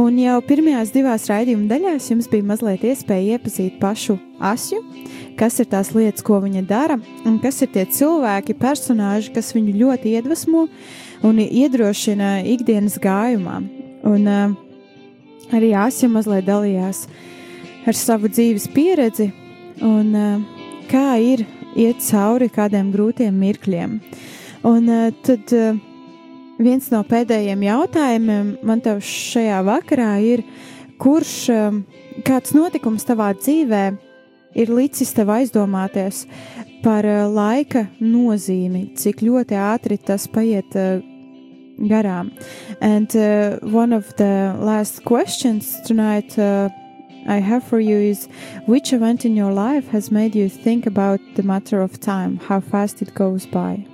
Un 0.01 0.17
jau 0.23 0.41
pirmajās 0.49 0.95
divās 0.97 1.29
raidījuma 1.29 1.69
daļās 1.75 2.09
jums 2.15 2.33
bija 2.33 2.49
mazliet 2.55 2.89
iespēja 2.95 3.37
iepazīt 3.37 3.77
pašu 3.85 4.17
Asju, 4.41 4.81
kas 5.37 5.61
ir 5.61 5.69
tās 5.77 5.93
lietas, 5.93 6.25
ko 6.25 6.41
viņa 6.41 6.65
dara, 6.73 6.97
un 7.29 7.37
kas 7.45 7.61
ir 7.61 7.75
tie 7.77 7.85
cilvēki, 7.85 8.57
personāži, 8.65 9.37
kas 9.37 9.53
viņu 9.53 9.77
ļoti 9.85 10.17
iedvesmo 10.17 10.71
un 11.21 11.45
iedrošina 11.45 12.39
ikdienas 12.57 12.97
gājumā. 12.97 13.61
Un, 14.05 14.25
uh, 14.29 14.64
arī 15.53 15.75
Asja 15.77 16.09
mazliet 16.09 16.47
dalījās 16.47 17.05
ar 17.85 17.97
savu 17.99 18.31
dzīves 18.33 18.69
pieredzi 18.73 19.29
un 19.85 20.15
uh, 20.17 20.63
kā 20.91 21.17
ir 21.21 21.45
iet 21.77 22.01
cauri 22.07 22.49
kādiem 22.53 22.93
grūtiem 22.95 23.35
mirkļiem. 23.37 23.99
Un 24.65 24.89
uh, 24.89 25.11
tad 25.27 25.53
uh, 25.57 25.77
viens 26.63 26.89
no 26.93 27.03
pēdējiem 27.09 27.67
jautājumiem 27.67 28.53
man 28.65 28.83
te 28.85 28.97
šajā 29.03 29.61
vakarā 29.67 30.13
ir, 30.25 30.45
kurš 31.03 31.33
kāds 32.25 32.53
notikums 32.55 33.03
tavā 33.05 33.33
dzīvē 33.35 33.83
ir 34.55 34.71
licis 34.71 35.11
tev 35.13 35.33
aizdomāties 35.35 36.23
par 36.85 37.05
laika 37.35 37.89
nozīmi, 37.99 38.93
cik 38.95 39.25
ļoti 39.27 39.59
ātri 39.59 39.99
tas 39.99 40.29
paiet 40.31 40.77
garām. 41.79 42.33
And 42.81 43.15
uh, 43.17 43.59
one 43.61 43.93
of 43.93 44.15
the 44.17 44.55
last 44.59 45.05
questions 45.05 45.81
tonight 45.83 46.39
uh, 46.39 46.69
I 47.27 47.39
have 47.39 47.65
for 47.65 47.81
you 47.81 47.97
is 47.97 48.29
which 48.67 48.93
event 48.93 49.25
in 49.25 49.35
your 49.35 49.53
life 49.53 49.89
has 49.89 50.11
made 50.11 50.35
you 50.35 50.49
think 50.49 50.87
about 50.87 51.21
the 51.37 51.43
matter 51.43 51.81
of 51.81 51.99
time, 52.01 52.37
how 52.37 52.61
fast 52.61 53.01
it 53.03 53.15
goes 53.15 53.47
by? 53.47 53.87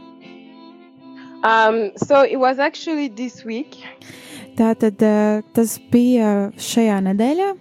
Um, 1.43 1.93
so 1.97 2.23
it 2.23 2.37
was 2.37 2.59
actually 2.59 3.09
this 3.09 3.45
week. 3.45 3.83
Tātad 4.57 5.01
uh, 5.01 5.43
tas 5.55 5.79
bija 5.93 6.51
šajā 6.59 6.99
nedēļā. 7.07 7.55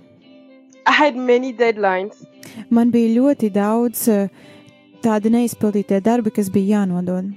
I 0.88 0.91
had 0.91 1.15
many 1.15 1.53
deadlines. 1.53 2.25
Man 2.69 2.91
bija 2.91 3.13
ļoti 3.13 3.51
daudz 3.53 4.08
uh, 4.10 4.27
tādi 5.05 5.32
neizpildītie 5.32 6.01
darbi, 6.01 6.34
kas 6.34 6.49
bija 6.49 6.82
jānodod. 6.82 7.29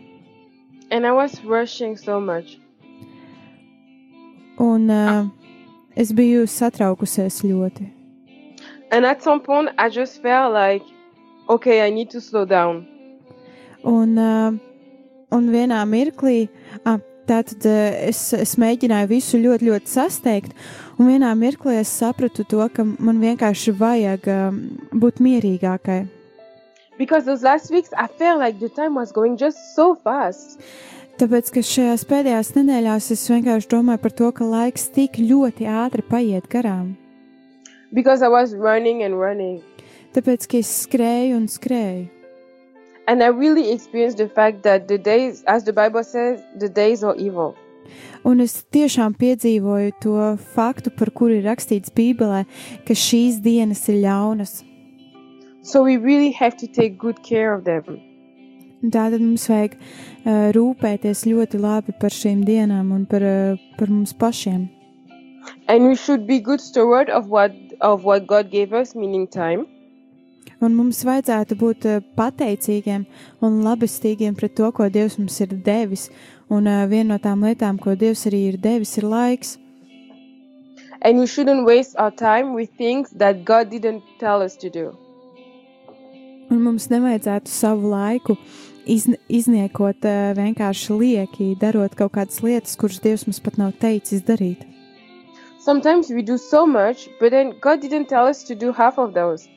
And 0.90 1.06
I 1.06 1.12
was 1.12 1.44
rushing 1.44 1.96
so 1.96 2.18
much. 2.18 2.58
Un 4.62 4.90
uh, 4.94 5.26
es 5.98 6.12
biju 6.14 6.46
satraukusies 6.46 7.40
ļoti. 7.42 7.88
And 8.92 9.06
at 9.08 9.22
some 9.22 9.40
point, 9.40 9.70
I 9.78 9.88
just 9.88 10.22
felt 10.22 10.52
like, 10.52 10.84
okay, 11.48 11.80
I 11.86 11.90
need 11.90 12.10
to 12.10 12.20
slow 12.20 12.44
down. 12.44 12.86
Un, 13.82 14.18
uh, 14.18 14.52
un 15.34 15.48
vienā 15.50 15.80
mirklī, 15.88 16.46
ah, 16.86 17.00
tātad 17.26 17.66
uh, 17.66 18.06
es, 18.06 18.20
es 18.36 18.54
mēģināju 18.60 19.10
visu 19.10 19.40
ļoti, 19.42 19.70
ļoti 19.72 19.90
sasteigt, 19.90 20.54
un 21.00 21.10
vienā 21.10 21.32
mirklī 21.34 21.80
es 21.80 21.90
sapratu 21.90 22.46
to, 22.46 22.62
ka 22.70 22.86
man 22.86 23.18
vienkārši 23.24 23.74
vajag 23.80 24.28
um, 24.30 24.62
būt 24.94 25.18
mierīgākai. 25.24 26.04
Because 26.98 27.24
those 27.24 27.42
last 27.42 27.72
weeks, 27.72 27.90
I 27.96 28.06
felt 28.06 28.38
like 28.38 28.60
the 28.60 28.68
time 28.68 28.94
was 28.94 29.10
going 29.10 29.36
just 29.36 29.74
so 29.74 29.96
fast. 29.96 30.60
Tāpēc, 31.20 31.50
ka 31.52 31.60
šajās 31.60 32.06
pēdējās 32.08 32.54
nedēļās 32.56 33.10
es 33.12 33.22
vienkārši 33.30 33.68
domāju 33.68 34.00
par 34.02 34.14
to, 34.16 34.30
ka 34.32 34.46
laiks 34.48 34.88
tik 34.94 35.18
ļoti 35.20 35.68
ātri 35.68 36.04
paiet 36.08 36.48
garām. 36.48 36.94
Because 37.92 38.22
I 38.24 38.28
was 38.32 38.54
running 38.56 39.02
and 39.04 39.20
running. 39.20 39.60
Tāpēc, 40.16 40.46
ka 40.48 40.60
es 40.62 40.70
skrēju 40.86 41.36
un 41.36 41.48
skrēju. 41.52 42.08
And 43.06 43.22
I 43.22 43.28
really 43.28 43.72
experienced 43.72 44.18
the 44.18 44.28
fact 44.28 44.62
that 44.62 44.88
the 44.88 44.96
days, 44.96 45.42
as 45.46 45.64
the 45.64 45.72
Bible 45.72 46.04
says, 46.04 46.40
the 46.58 46.68
days 46.68 47.02
are 47.04 47.16
evil. 47.16 47.56
Un 48.24 48.40
es 48.40 48.62
tiešām 48.72 49.16
piedzīvoju 49.18 49.96
to 50.00 50.16
faktu, 50.54 50.92
par 50.94 51.10
kuru 51.10 51.40
ir 51.40 51.48
rakstīts 51.50 51.92
Bībelē, 51.92 52.44
ka 52.86 52.94
šīs 52.94 53.40
dienas 53.42 53.82
ir 53.90 53.98
ļaunas. 54.04 54.62
So 55.62 55.82
we 55.82 55.96
really 55.96 56.32
have 56.32 56.56
to 56.58 56.66
take 56.66 56.98
good 56.98 57.22
care 57.22 57.52
of 57.52 57.64
them. 57.64 58.00
Un 58.82 58.90
Tātad 58.90 59.22
mums 59.22 59.44
vajag 59.46 59.76
uh, 59.78 60.50
rūpēties 60.56 61.26
ļoti 61.30 61.60
labi 61.62 61.94
par 62.00 62.10
šīm 62.10 62.42
dienām 62.46 62.90
un 62.94 63.04
par, 63.06 63.22
uh, 63.22 63.60
par 63.78 63.92
mums 63.92 64.14
pašiem. 64.18 64.66
And 65.68 65.86
we 65.86 65.94
should 65.94 66.26
be 66.26 66.40
good 66.40 66.60
steward 66.60 67.10
of 67.10 67.28
what 67.28 67.54
of 67.80 68.04
what 68.04 68.26
God 68.26 68.50
gave 68.50 68.72
us, 68.72 68.94
meaning 68.94 69.26
time. 69.26 69.66
Un 70.62 70.74
mums 70.78 71.00
vajadzētu 71.06 71.56
būt 71.58 71.86
uh, 71.90 72.02
pateicīgiem 72.18 73.06
un 73.42 73.62
labestīgiem 73.66 74.34
pret 74.38 74.54
to, 74.58 74.70
ko 74.74 74.86
Dievs 74.90 75.18
mums 75.18 75.38
ir 75.42 75.54
devis. 75.66 76.08
Un 76.50 76.66
uh, 76.70 76.84
viena 76.90 77.14
no 77.14 77.18
tām 77.22 77.42
lietām, 77.46 77.78
ko 77.82 77.96
Dievs 77.98 78.26
arī 78.30 78.44
ir 78.52 78.58
devis, 78.62 78.96
ir 78.98 79.06
laiks. 79.10 79.56
And 81.02 81.18
we 81.18 81.26
shouldn't 81.26 81.66
waste 81.66 81.96
our 81.98 82.12
time 82.14 82.54
with 82.54 82.70
things 82.78 83.10
that 83.18 83.44
God 83.44 83.70
didn't 83.70 84.02
tell 84.20 84.42
us 84.42 84.56
to 84.62 84.70
do. 84.70 84.92
Un 86.50 86.62
mums 86.62 86.86
nevajadzētu 86.92 87.50
savu 87.50 87.90
laiku 87.90 88.36
izn 88.86 89.16
izniekot 89.28 90.04
uh, 90.04 90.32
vienkārši 90.38 90.98
lieki, 90.98 91.48
darot 91.60 91.94
kaut 91.98 92.14
kādas 92.16 92.42
lietas, 92.42 92.76
kuras 92.76 93.00
Dievs 93.02 93.26
mums 93.28 93.40
pat 93.40 93.58
nav 93.60 93.72
teicis 93.82 94.24
darīt. 94.26 94.66
Sometimes 95.62 96.10
we 96.10 96.22
do 96.22 96.38
so 96.38 96.66
much, 96.66 97.08
but 97.20 97.30
then 97.30 97.54
God 97.60 97.80
didn't 97.80 98.08
tell 98.08 98.26
us 98.26 98.42
to 98.44 98.54
do 98.54 98.72
half 98.72 98.98
of 98.98 99.14
those. 99.14 99.48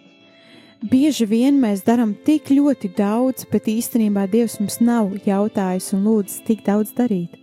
Bieži 0.86 1.26
vien 1.26 1.56
mēs 1.58 1.82
darām 1.88 2.12
tik 2.28 2.52
ļoti 2.54 2.92
daudz, 2.94 3.48
bet 3.50 3.66
īstenībā 3.72 4.28
Dievs 4.30 4.60
mums 4.60 4.78
nav 4.82 5.16
jautājis 5.26 5.94
un 5.98 6.04
lūdzis 6.06 6.44
tik 6.46 6.62
daudz 6.68 6.92
darīt. 6.94 7.40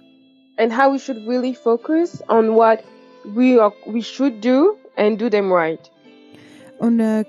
And 0.59 0.71
how 0.71 0.93
we 0.93 0.99
should 0.99 1.27
really 1.27 1.55
focus 1.55 2.23
on 2.29 2.55
what 2.55 2.85
we 3.35 3.59
are, 3.59 3.73
we 3.87 4.01
should 4.01 4.41
do 4.41 4.77
and 4.97 5.19
do 5.19 5.31
them 5.31 5.51
right. 5.51 5.91
Un 6.79 7.01
uh, 7.01 7.25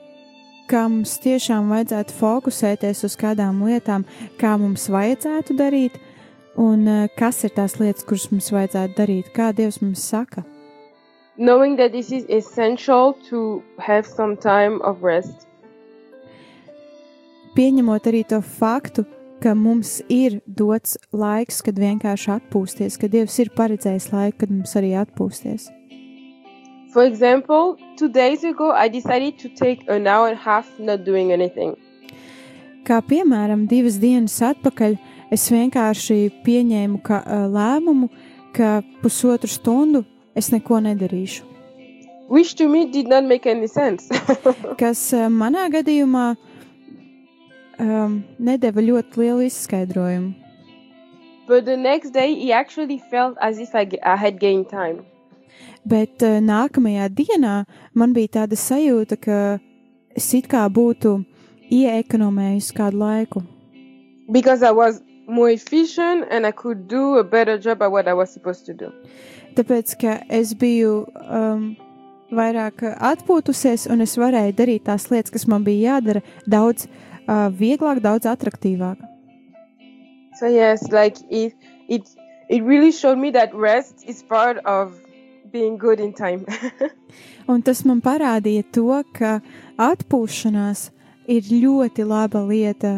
kā 0.73 0.87
mums 0.89 1.19
tiešām 1.21 1.69
vajadzētu 1.69 2.15
fokusēties 2.17 3.03
uz 3.05 3.15
kādām 3.19 3.61
lietām, 3.67 4.07
kā 4.41 4.55
mums 4.57 4.87
vajadzētu 4.89 5.55
darīt, 5.59 5.99
un 6.57 6.87
uh, 6.89 7.03
kas 7.17 7.43
ir 7.45 7.53
tās 7.53 7.77
lietas, 7.81 8.05
kuras 8.09 8.25
mums 8.31 8.49
vajadzētu 8.53 8.97
darīt, 8.97 9.29
kā 9.35 9.51
Dievs 9.53 9.81
mums 9.83 10.01
saka. 10.01 10.41
Knowing 11.37 11.77
that 11.77 11.91
this 11.91 12.11
is 12.11 12.25
essential 12.29 13.13
to 13.29 13.61
have 13.77 14.05
some 14.05 14.37
time 14.37 14.81
of 14.81 15.03
rest. 15.03 15.47
Pieņemot 17.53 18.09
arī 18.09 18.23
to 18.25 18.41
faktu, 18.41 19.05
ka 19.41 19.53
mums 19.53 19.99
ir 20.09 20.39
dots 20.47 20.97
laiks, 21.13 21.61
kad 21.65 21.77
vienkārši 21.77 22.31
atpūsties, 22.39 22.97
ka 22.97 23.09
Dievs 23.13 23.37
ir 23.43 23.53
paredzējis 23.53 24.09
laiku, 24.13 24.39
kad 24.41 24.53
mums 24.53 24.73
arī 24.79 24.93
atpūsties. 24.97 25.69
For 26.93 27.03
example, 27.03 27.75
two 27.97 28.07
days 28.07 28.43
ago, 28.43 28.71
I 28.71 28.87
decided 28.87 29.39
to 29.39 29.49
take 29.49 29.83
an 29.89 30.05
hour 30.05 30.27
and 30.27 30.37
a 30.37 30.41
half 30.41 30.67
not 30.77 31.03
doing 31.03 31.31
anything. 31.33 31.73
Kā 32.85 32.99
piemēram, 33.01 33.63
divas 33.65 33.97
dienas 33.97 34.35
atpakaļ 34.43 34.97
es 35.33 35.47
vienkārši 35.49 36.17
pieņēmu 36.45 36.99
ka, 37.01 37.23
lēmumu, 37.49 38.11
ka 38.53 38.83
pusotru 39.01 39.49
stundu 39.49 40.03
es 40.37 40.51
neko 40.53 40.83
nedarīšu. 40.85 41.49
Which 42.29 42.53
to 42.61 42.67
me 42.69 42.85
did 42.85 43.07
not 43.07 43.25
make 43.25 43.49
any 43.49 43.67
sense. 43.67 44.07
Kas 44.81 45.01
manā 45.33 45.65
gadījumā 45.73 46.27
um, 47.79 48.21
nedeva 48.37 48.85
ļoti 48.85 49.23
lielu 49.23 49.49
izskaidrojumu. 49.49 50.33
but 51.47 51.65
the 51.65 51.75
next 51.75 52.11
day, 52.11 52.33
it 52.33 52.51
actually 52.51 53.01
felt 53.11 53.37
as 53.41 53.59
if 53.59 53.75
I, 53.75 53.89
I 54.03 54.15
had 54.15 54.39
gained 54.39 54.69
time. 54.69 55.05
Bet 55.85 56.23
uh, 56.23 56.39
nākamajā 56.39 57.09
dienā 57.11 57.55
man 57.93 58.13
bija 58.15 58.39
tāda 58.39 58.59
sajūta, 58.59 59.17
ka 59.19 59.39
es 60.15 60.29
it 60.37 60.47
kā 60.51 60.63
būtu 60.69 61.17
ieekonomējusi 61.73 62.77
kādu 62.77 63.01
laiku. 63.01 63.43
Because 64.31 64.63
I 64.63 64.71
was 64.71 65.01
more 65.27 65.49
efficient 65.49 66.27
and 66.31 66.45
I 66.45 66.51
could 66.51 66.87
do 66.87 67.17
a 67.17 67.23
better 67.23 67.57
job 67.57 67.81
at 67.81 67.91
what 67.91 68.07
I 68.07 68.13
was 68.13 68.31
supposed 68.31 68.65
to 68.65 68.73
do. 68.73 68.91
Tāpēc, 69.55 69.97
ka 69.99 70.19
es 70.29 70.53
biju 70.57 71.03
um, 71.27 71.73
vairāk 72.33 72.83
atpūtusies 72.97 73.85
un 73.91 74.01
es 74.01 74.15
varēju 74.17 74.55
darīt 74.57 74.87
tās 74.89 75.09
lietas, 75.11 75.33
kas 75.33 75.47
man 75.47 75.65
bija 75.65 75.95
jādara, 75.97 76.23
daudz 76.49 76.87
uh, 76.87 77.49
vieglāk, 77.53 78.01
daudz 78.01 78.29
attraktīvāk. 78.29 78.97
So 80.39 80.47
yes, 80.47 80.89
like 80.91 81.21
it, 81.29 81.53
it, 81.87 82.09
it 82.49 82.63
really 82.63 82.91
showed 82.91 83.17
me 83.17 83.31
that 83.31 83.53
rest 83.53 84.03
is 84.07 84.23
part 84.23 84.57
of 84.65 84.97
being 85.53 85.77
good 85.77 85.99
in 85.99 86.11
time. 86.13 86.43
Un 87.51 87.61
tas 87.61 87.83
man 87.85 88.01
parādīja 88.01 88.63
to, 88.73 88.87
ka 89.13 89.37
atpūšanās 89.77 90.87
ir 91.29 91.47
ļoti 91.53 92.05
laba 92.09 92.41
lieta, 92.49 92.95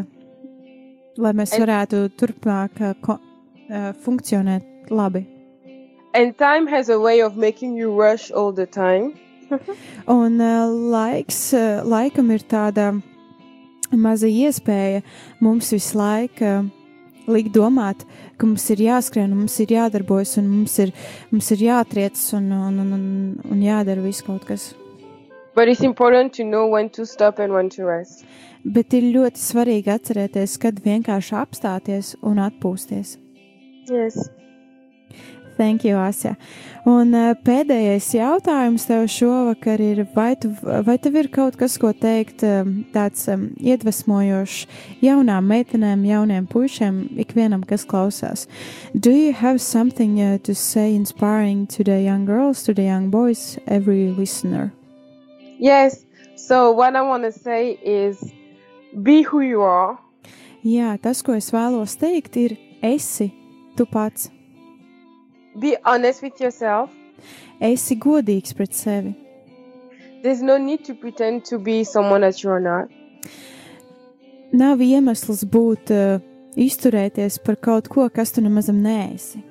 lai 1.17 1.33
mēs 1.35 1.53
En- 1.57 1.65
varētu 1.65 2.03
turpmāk 2.19 2.81
uh, 2.81 2.93
ko, 3.05 3.19
uh, 3.69 3.91
funkcionēt 4.05 4.89
labi. 4.89 5.25
and 6.15 6.37
time 6.39 6.65
has 6.71 6.87
a 6.87 6.97
way 6.97 7.19
of 7.21 7.35
making 7.35 7.75
you 7.75 7.91
rush 7.91 8.31
all 8.31 8.53
the 8.53 8.65
time. 8.65 9.13
Un 10.07 10.39
uh, 10.39 10.63
laiks, 10.93 11.51
uh, 11.53 11.83
laikam 11.83 12.31
ir 12.31 12.39
tāda 12.47 12.93
maza 13.91 14.27
iespēja 14.31 15.01
mums 15.43 15.73
visu 15.75 15.97
laiku 15.99 16.53
likt 17.27 17.53
domāt, 17.55 18.05
ka 18.37 18.47
mums 18.47 18.65
ir 18.73 18.83
jāskrien, 18.85 19.33
mums 19.33 19.57
ir 19.63 19.75
jādarbojas, 19.75 20.37
un 20.41 20.49
mums 20.51 20.77
ir, 20.83 20.93
mums 21.31 21.51
ir 21.55 21.67
jātriec 21.67 22.17
un, 22.37 22.49
un, 22.51 22.79
un, 22.83 22.95
un, 22.97 23.05
un 23.51 23.61
jādara 23.63 24.03
viss 24.03 24.25
kaut 24.25 24.45
kas. 24.47 24.73
But 25.55 25.69
it's 25.69 25.81
important 25.81 26.33
to 26.33 26.43
know 26.43 26.67
when 26.67 26.89
to 26.89 27.05
stop 27.05 27.39
and 27.39 27.53
when 27.53 27.69
to 27.69 27.85
rest. 27.85 28.25
Bet 28.65 28.93
ir 28.97 29.05
ļoti 29.13 29.39
svarīgi 29.39 29.91
atcerēties, 29.93 30.57
kad 30.59 30.81
vienkārši 30.83 31.35
apstāties 31.37 32.15
un 32.25 32.41
atpūsties. 32.43 33.15
Yes. 33.87 34.17
Thank 35.57 35.85
you, 35.85 35.95
Asja. 35.95 36.33
Un 36.83 37.13
uh, 37.15 37.31
pēdējais 37.47 38.09
jautājums 38.17 38.83
tev 38.89 39.05
šovakar 39.07 39.79
ir, 39.79 40.01
vai, 40.11 40.33
tu, 40.35 40.51
vai 40.61 40.97
tev 40.99 41.15
ir 41.21 41.29
kaut 41.31 41.55
kas, 41.55 41.77
ko 41.79 41.93
teikt, 41.95 42.43
um, 42.43 42.81
tāds 42.91 43.23
um, 43.31 43.47
iedvesmojošs 43.63 44.65
jaunām 45.05 45.47
meitenēm, 45.47 46.03
jauniem 46.09 46.49
puišiem, 46.51 46.99
ikvienam, 47.23 47.63
kas 47.63 47.87
klausās? 47.87 48.49
Do 48.93 49.15
you 49.15 49.31
have 49.31 49.63
something 49.63 50.19
to 50.43 50.53
say 50.53 50.93
inspiring 50.93 51.65
to 51.67 51.83
the 51.83 52.01
young 52.03 52.25
girls, 52.25 52.63
to 52.63 52.73
the 52.73 52.83
young 52.83 53.09
boys, 53.09 53.57
every 53.65 54.11
listener? 54.11 54.73
Yes. 55.57 56.03
So 56.35 56.71
what 56.71 56.95
I 56.97 57.01
want 57.01 57.23
to 57.23 57.31
say 57.31 57.79
is 57.81 58.19
be 58.91 59.23
who 59.23 59.39
you 59.39 59.61
are. 59.61 59.97
Jā, 60.65 60.97
tas, 60.99 61.23
ko 61.23 61.35
es 61.37 61.51
vēlos 61.53 61.95
teikt, 62.01 62.35
ir 62.35 62.57
esi 62.83 63.31
tu 63.77 63.85
pats. 63.85 64.34
Be 65.59 65.77
honest 65.85 66.21
with 66.21 66.39
yourself. 66.41 66.89
Esi 67.61 67.95
godīgs 67.95 68.55
pret 68.55 68.73
sevi. 68.75 69.15
There's 70.23 70.41
no 70.41 70.57
need 70.57 70.83
to 70.85 70.93
pretend 70.93 71.45
to 71.45 71.59
be 71.59 71.83
someone 71.83 72.21
that 72.21 72.43
you're 72.43 72.59
not. 72.59 72.89
Nav 74.51 74.79
iemesls 74.79 75.43
būt, 75.45 75.91
uh, 75.91 76.19
izturēties 76.55 77.37
par 77.43 77.55
kaut 77.55 77.89
ko, 77.89 78.09
kas 78.09 78.31
tu 78.31 78.41
nemaz 78.41 78.69
neesi. 78.71 79.43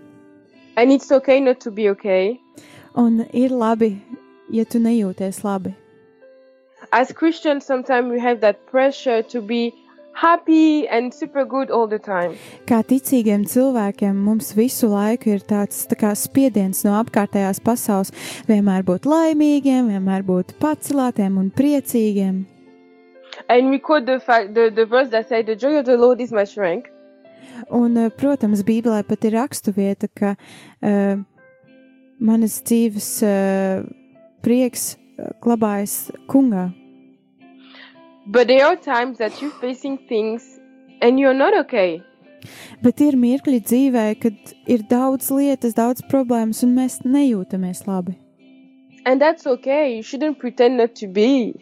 And 0.76 0.90
it's 0.90 1.12
okay 1.12 1.40
not 1.40 1.60
to 1.60 1.70
be 1.70 1.88
okay. 1.90 2.40
Un 2.94 3.26
ir 3.32 3.50
labi, 3.50 4.00
ja 4.50 4.64
tu 4.64 4.78
nejūties 4.78 5.42
labi. 5.44 5.74
As 6.92 7.12
Christians, 7.12 7.64
sometimes 7.64 8.10
we 8.10 8.20
have 8.20 8.40
that 8.40 8.66
pressure 8.66 9.22
to 9.22 9.40
be 9.40 9.72
happy 10.14 10.88
and 10.88 11.12
super 11.12 11.44
good 11.44 11.70
all 11.70 11.86
the 11.88 11.98
time. 11.98 12.38
Kā 12.66 12.82
ticīgiem 12.86 13.44
cilvēkiem 13.50 14.14
mums 14.14 14.54
visu 14.56 14.88
laiku 14.92 15.34
ir 15.34 15.44
tāds 15.44 15.84
tā 15.90 15.98
kā 15.98 16.14
spiediens 16.18 16.84
no 16.86 16.96
apkārtējās 17.00 17.60
pasaules 17.64 18.14
vienmēr 18.48 18.86
būt 18.86 19.08
laimīgiem, 19.10 19.90
vienmēr 19.92 20.24
būt 20.26 20.56
pacelātiem 20.62 21.38
un 21.38 21.50
priecīgiem. 21.50 22.44
And 23.48 23.70
we 23.70 23.78
quote 23.78 24.06
the 24.06 24.20
fact 24.20 24.54
the, 24.54 24.70
the 24.70 24.86
verse 24.86 25.10
that 25.10 25.28
said, 25.28 25.46
The 25.46 25.56
joy 25.56 25.78
of 25.78 25.86
the 25.86 25.96
Lord 25.96 26.20
is 26.20 26.32
my 26.32 26.44
strength. 26.44 26.90
Un, 27.70 27.96
eh, 27.96 28.10
protams, 28.10 28.62
Bībelē 28.66 29.02
pat 29.06 29.24
ir 29.24 29.36
raksturvieta, 29.38 30.08
ka 30.14 30.34
uh, 30.34 31.16
manas 32.18 32.60
dzīves 32.62 33.10
uh, 33.26 33.84
prieks 34.44 34.94
uh, 34.94 35.32
glabājas 35.44 36.10
kungā. 36.30 36.70
But 38.26 38.48
there 38.48 38.64
are 38.66 38.76
times 38.76 39.18
that 39.18 39.40
you're 39.42 39.50
facing 39.60 39.98
things 40.08 40.42
and 41.02 41.20
you're 41.20 41.34
not 41.34 41.54
okay. 41.66 42.02
Bet 42.84 43.00
ir 43.00 43.16
mirkļi 43.16 43.60
dzīvē, 43.64 44.04
kad 44.20 44.54
ir 44.68 44.84
daudz 44.88 45.30
lietas, 45.32 45.76
daudz 45.76 46.04
problēmas, 46.10 46.62
un 46.64 46.74
mēs 46.76 47.00
nejūtamies 47.04 47.84
labi. 47.88 48.18
And 49.04 49.20
that's 49.20 49.46
okay. 49.46 49.96
You 49.96 50.02
shouldn't 50.02 50.38
pretend 50.38 50.76
not 50.76 50.94
to 51.00 51.08
be. 51.08 51.54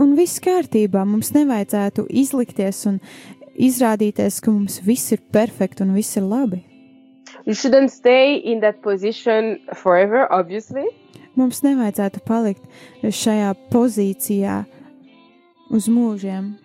Un 0.00 0.14
viss 0.16 0.40
kārtībā, 0.42 1.04
mums 1.06 1.30
nevajadzētu 1.36 2.06
izlikties 2.08 2.86
un 2.88 2.98
izrādīties, 3.54 4.40
ka 4.42 4.50
mums 4.50 4.80
viss 4.86 5.12
ir 5.14 5.22
perfekti 5.34 5.84
un 5.84 5.94
viss 5.94 6.16
ir 6.18 6.26
labi. 6.26 6.64
You 7.44 7.54
shouldn't 7.54 7.92
stay 7.92 8.36
in 8.36 8.60
that 8.60 8.82
position 8.82 9.58
forever, 9.74 10.26
obviously. 10.30 10.86
Mums 11.38 11.62
nevajadzētu 11.62 12.22
palikt 12.26 12.64
šajā 13.02 13.54
pozīcijā 13.70 14.64
uz 15.70 15.88
mūžiem. 15.88 16.56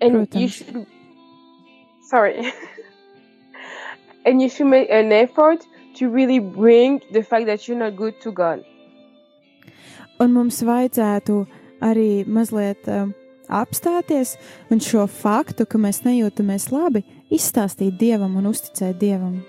And 0.00 0.12
you 0.12 0.26
Protams. 0.26 0.52
should. 0.52 0.86
Sorry. 2.10 2.52
and 4.24 4.40
you 4.40 4.48
should 4.48 4.66
make 4.66 4.88
an 4.90 5.12
effort 5.12 5.64
to 5.96 6.08
really 6.08 6.38
bring 6.38 7.00
the 7.12 7.22
fact 7.22 7.46
that 7.46 7.68
you're 7.68 7.78
not 7.78 7.96
good 7.96 8.20
to 8.22 8.32
God. 8.32 8.64
Un 10.20 10.32
mums 10.32 10.62
vajadzētu 10.62 11.40
arī 11.82 12.24
mazliet 12.26 12.86
uh, 12.86 13.08
apstāties 13.48 14.36
un 14.70 14.80
šo 14.80 15.08
faktu, 15.10 15.66
ka 15.66 15.78
mēs 15.78 16.04
nejūtamies 16.06 16.70
labi, 16.70 17.02
izstāstīt 17.34 17.98
Dievam 17.98 18.36
un 18.38 18.46
uzticēt 18.52 19.00
Dievam. 19.00 19.42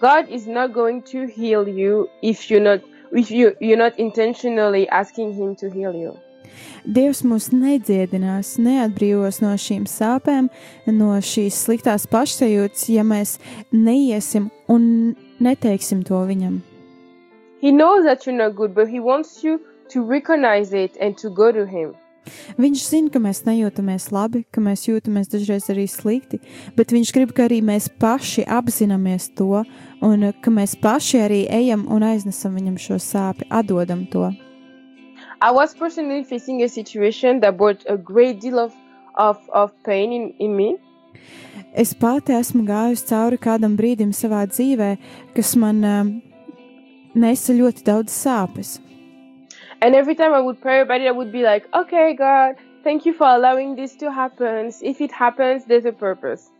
God 0.00 0.28
is 0.28 0.46
not 0.46 0.74
going 0.74 1.00
to 1.12 1.26
heal 1.26 1.66
you 1.66 2.08
if 2.22 2.50
you're 2.50 2.60
not 2.60 2.84
if 3.12 3.30
you 3.30 3.56
you're 3.60 3.80
not 3.80 3.98
intentionally 3.98 4.86
asking 4.88 5.32
Him 5.32 5.56
to 5.56 5.70
heal 5.70 5.94
you. 5.94 6.12
Dievs 6.84 7.22
mūs 7.26 7.50
nedziedinās, 7.54 8.56
neatbrīvos 8.62 9.42
no 9.44 9.52
šīm 9.58 9.84
sāpēm, 9.90 10.48
no 10.94 11.12
šīs 11.20 11.58
sliktās 11.66 12.06
pašsajūtas, 12.10 12.88
ja 12.94 13.04
mēs 13.06 13.36
neiesim 13.72 14.50
un 14.68 15.14
neteiksim 15.40 16.02
to 16.06 16.24
viņam. 16.28 16.62
He 17.60 17.72
knows 17.72 18.04
that 18.04 18.26
you're 18.26 18.36
not 18.36 18.54
good, 18.56 18.74
but 18.74 18.88
He 18.88 19.00
wants 19.00 19.42
you 19.42 19.60
to 19.92 20.02
recognize 20.04 20.72
it 20.72 20.96
and 21.00 21.16
to 21.18 21.30
go 21.30 21.52
to 21.52 21.66
Him. 21.66 21.94
Viņš 22.58 22.82
zina, 22.90 23.10
ka 23.12 23.20
mēs 23.22 23.44
nejūtamies 23.46 24.08
labi, 24.14 24.42
ka 24.50 24.62
mēs 24.62 24.86
jūtamies 24.88 25.30
dažreiz 25.30 25.68
arī 25.72 25.86
slikti, 25.90 26.40
bet 26.78 26.94
viņš 26.94 27.12
grib, 27.14 27.34
ka 27.36 27.46
arī 27.46 27.60
mēs 27.64 27.88
paši 28.02 28.46
apzināmies 28.50 29.30
to, 29.38 29.62
un 30.02 30.30
ka 30.42 30.52
mēs 30.54 30.76
paši 30.82 31.22
arī 31.22 31.40
ejam 31.52 31.86
un 31.92 32.06
aiznesam 32.06 32.56
viņam 32.58 32.80
šo 32.82 32.98
sāpi, 33.02 33.46
atdodam 33.50 34.06
to. 34.10 34.32
I 35.40 35.50
was 35.50 35.74
personally 35.74 36.24
facing 36.24 36.62
a 36.62 36.68
situation 36.68 37.40
that 37.40 37.56
brought 37.56 37.84
a 37.88 37.96
great 37.96 38.40
deal 38.40 38.58
of 38.58 38.74
of, 39.16 39.38
of 39.52 39.72
pain 39.84 40.12
in, 40.12 40.34
in 40.38 40.56
me. 40.56 40.76
Es 41.74 41.94
pati 41.94 42.32
esmu 42.32 42.64
gājusi 42.68 43.06
cauri 43.08 43.38
kādam 43.40 43.76
brīdim 43.76 44.12
savā 44.16 44.42
dzīvē, 44.48 44.90
kas 45.36 45.54
man 45.56 45.84
um, 45.84 46.10
nesa 47.14 47.56
ļoti 47.56 47.84
daudz 47.84 48.12
sāpes. 48.12 48.78
And 49.80 49.94
every 49.94 50.14
time 50.14 50.32
I 50.32 50.40
would 50.40 50.60
pray 50.60 50.80
about 50.80 51.00
it, 51.00 51.08
I 51.08 51.12
would 51.12 51.32
be 51.32 51.42
like, 51.42 51.68
okay, 51.74 52.14
God, 52.14 52.56
thank 52.82 53.04
you 53.04 53.12
for 53.12 53.26
allowing 53.26 53.76
this 53.76 53.94
to 53.96 54.10
happen. 54.10 54.70
If 54.80 55.00
it 55.00 55.12
happens, 55.12 55.64
there's 55.66 55.84
a 55.84 55.92
purpose. 55.92 56.50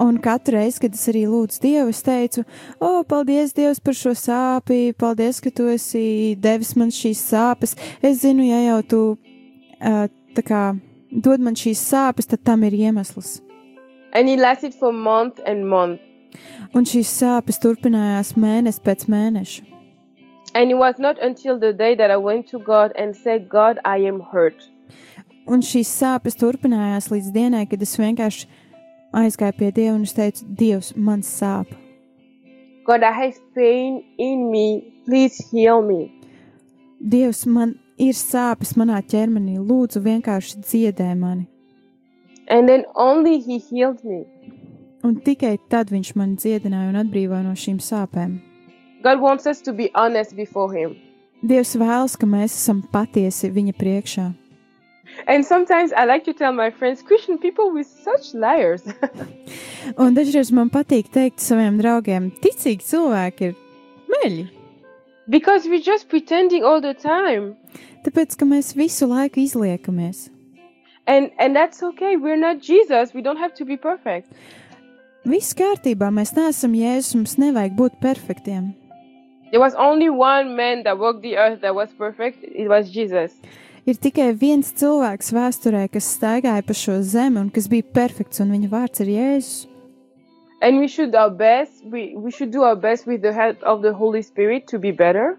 Un 0.00 0.16
katru 0.22 0.56
reizi, 0.56 0.80
kad 0.84 0.94
es 0.96 1.04
arī 1.10 1.24
lūdzu 1.28 1.60
Dievu, 1.62 1.92
es 1.92 2.02
teicu, 2.04 2.44
O, 2.80 3.02
paldies, 3.08 3.52
Dievs, 3.56 3.80
par 3.84 3.96
šo 3.96 4.14
sāpju, 4.16 4.94
paldies, 4.98 5.40
ka 5.44 5.52
tu 5.54 5.68
esi 5.70 6.34
devis 6.40 6.74
man 6.76 6.90
šīs 6.94 7.20
sāpes. 7.32 7.76
Es 8.02 8.22
zinu, 8.24 8.46
ja 8.48 8.62
jau 8.70 8.80
tu 8.82 9.02
uh, 9.12 10.06
tā 10.36 10.44
kā 10.46 10.62
dod 11.12 11.44
man 11.44 11.58
šīs 11.58 11.82
sāpes, 11.92 12.28
tad 12.30 12.44
tam 12.44 12.64
ir 12.64 12.72
iemesls. 12.72 13.40
And 14.12 14.28
it 14.28 14.40
lasted 14.40 14.74
for 14.74 14.92
month 14.92 15.40
and 15.46 15.68
month. 15.68 16.00
Un 16.72 16.88
šīs 16.88 17.10
sāpes 17.20 17.60
turpinājās 17.60 18.34
mēnesi 18.40 18.80
pēc 18.84 19.06
mēneša. 19.12 19.68
And 20.54 20.70
it 20.70 20.76
was 20.76 20.98
not 20.98 21.16
until 21.22 21.58
the 21.58 21.72
day 21.72 21.94
that 21.94 22.10
I 22.10 22.16
went 22.16 22.48
to 22.48 22.58
God 22.58 22.92
and 22.96 23.16
said, 23.16 23.48
God, 23.48 23.78
I 23.84 24.04
am 24.08 24.20
hurt. 24.20 24.68
Un 25.48 25.64
šīs 25.64 25.88
sāpes 25.88 26.36
turpinājās 26.38 27.08
līdz 27.10 27.32
dienai, 27.34 27.64
kad 27.66 27.80
es 27.82 27.96
vienkārši 27.98 28.46
aizgāju 29.12 29.58
pie 29.58 29.70
Dieva 29.76 29.94
un 29.96 30.02
es 30.06 30.14
teicu, 30.16 30.44
Dievs, 30.58 30.92
man 30.96 31.22
sāp. 31.26 31.70
God, 32.84 33.02
I 33.02 33.12
have 33.12 33.38
pain 33.54 34.02
in 34.18 34.50
me. 34.50 34.82
Please 35.06 35.44
heal 35.50 35.82
me. 35.82 36.10
Dievs, 36.98 37.44
man 37.46 37.76
ir 37.98 38.14
sāpes 38.18 38.74
manā 38.78 39.00
ķermenī, 39.06 39.58
lūdzu, 39.58 40.02
vienkārši 40.02 40.62
dziedē 40.62 41.12
mani. 41.18 41.46
And 42.48 42.68
then 42.68 42.84
only 42.94 43.38
He 43.38 43.58
healed 43.58 44.02
me. 44.04 44.24
Un 45.02 45.16
tikai 45.20 45.56
tad 45.70 45.90
viņš 45.90 46.14
man 46.18 46.36
dziedināja 46.36 46.90
un 46.90 46.98
atbrīvoja 47.00 47.42
no 47.46 47.54
šīm 47.58 47.78
sāpēm. 47.82 48.40
God 49.02 49.20
wants 49.20 49.46
us 49.46 49.60
to 49.62 49.72
be 49.72 49.90
honest 49.94 50.36
before 50.36 50.70
Him. 50.74 50.96
Dievs 51.42 51.74
vēlas, 51.74 52.14
ka 52.14 52.26
mēs 52.26 52.54
esam 52.54 52.84
patiesi 52.92 53.50
viņa 53.50 53.74
priekšā. 53.74 54.28
And 55.26 55.44
sometimes 55.44 55.92
I 55.92 56.04
like 56.04 56.24
to 56.24 56.32
tell 56.32 56.52
my 56.52 56.70
friends, 56.70 57.02
Christian 57.02 57.38
people 57.38 57.72
with 57.72 57.86
such 57.86 58.34
liars. 58.34 58.82
Un 60.02 60.16
dažreiz 60.16 60.52
man 60.52 60.70
patīk 60.70 61.12
teikt 61.12 61.42
saviem 61.42 61.78
draugiem, 61.82 62.32
ticīgi 62.40 62.86
cilvēki 62.86 63.52
ir 63.52 63.54
meļi. 64.08 64.48
because 65.28 65.66
we're 65.66 65.80
just 65.80 66.08
pretending 66.08 66.64
all 66.64 66.80
the 66.80 66.94
time. 66.94 67.56
Tāpēc, 68.04 68.36
ka 68.38 68.46
mēs 68.46 68.74
visu 68.74 69.06
laiku 69.06 69.42
izliekamies. 69.42 70.28
And 71.06 71.30
and 71.38 71.56
that's 71.56 71.82
okay. 71.82 72.16
We're 72.16 72.36
not 72.36 72.60
Jesus. 72.60 73.14
We 73.14 73.22
don't 73.22 73.38
have 73.38 73.54
to 73.54 73.64
be 73.64 73.76
perfect. 73.76 74.32
Viss 75.24 75.54
kārtībā, 75.54 76.10
mēs 76.10 76.34
neesam 76.34 76.74
jēzus, 76.74 77.14
mums 77.14 77.36
nevajag 77.38 77.76
būt 77.78 77.98
perfektiem. 78.02 78.72
There 79.50 79.60
was 79.60 79.74
only 79.74 80.08
one 80.10 80.56
man 80.56 80.82
that 80.84 80.98
walked 80.98 81.22
the 81.22 81.36
earth 81.36 81.60
that 81.60 81.74
was 81.74 81.90
perfect. 81.98 82.42
It 82.42 82.68
was 82.68 82.90
Jesus. 82.90 83.34
Ir 83.82 83.96
tikai 83.98 84.28
viens 84.38 84.68
cilvēks 84.78 85.32
vēsturē, 85.34 85.88
kas 85.90 86.06
staigāja 86.14 86.62
pa 86.62 86.74
šo 86.76 87.00
zemi 87.02 87.40
un 87.40 87.48
kas 87.50 87.66
bija 87.66 87.82
perfekts, 87.82 88.38
un 88.44 88.52
viņa 88.54 88.68
vārds 88.70 89.02
ir 89.02 89.08
Jēzus. 89.10 89.68
And 90.62 90.78
we 90.78 90.86
should 90.86 91.16
our 91.18 91.30
best. 91.30 91.82
We 91.82 92.14
we 92.14 92.30
should 92.30 92.52
do 92.54 92.62
our 92.62 92.76
best 92.76 93.08
with 93.10 93.22
the 93.22 93.32
help 93.34 93.58
of 93.66 93.82
the 93.82 93.92
Holy 93.92 94.22
Spirit 94.22 94.68
to 94.70 94.78
be 94.78 94.92
better. 94.92 95.34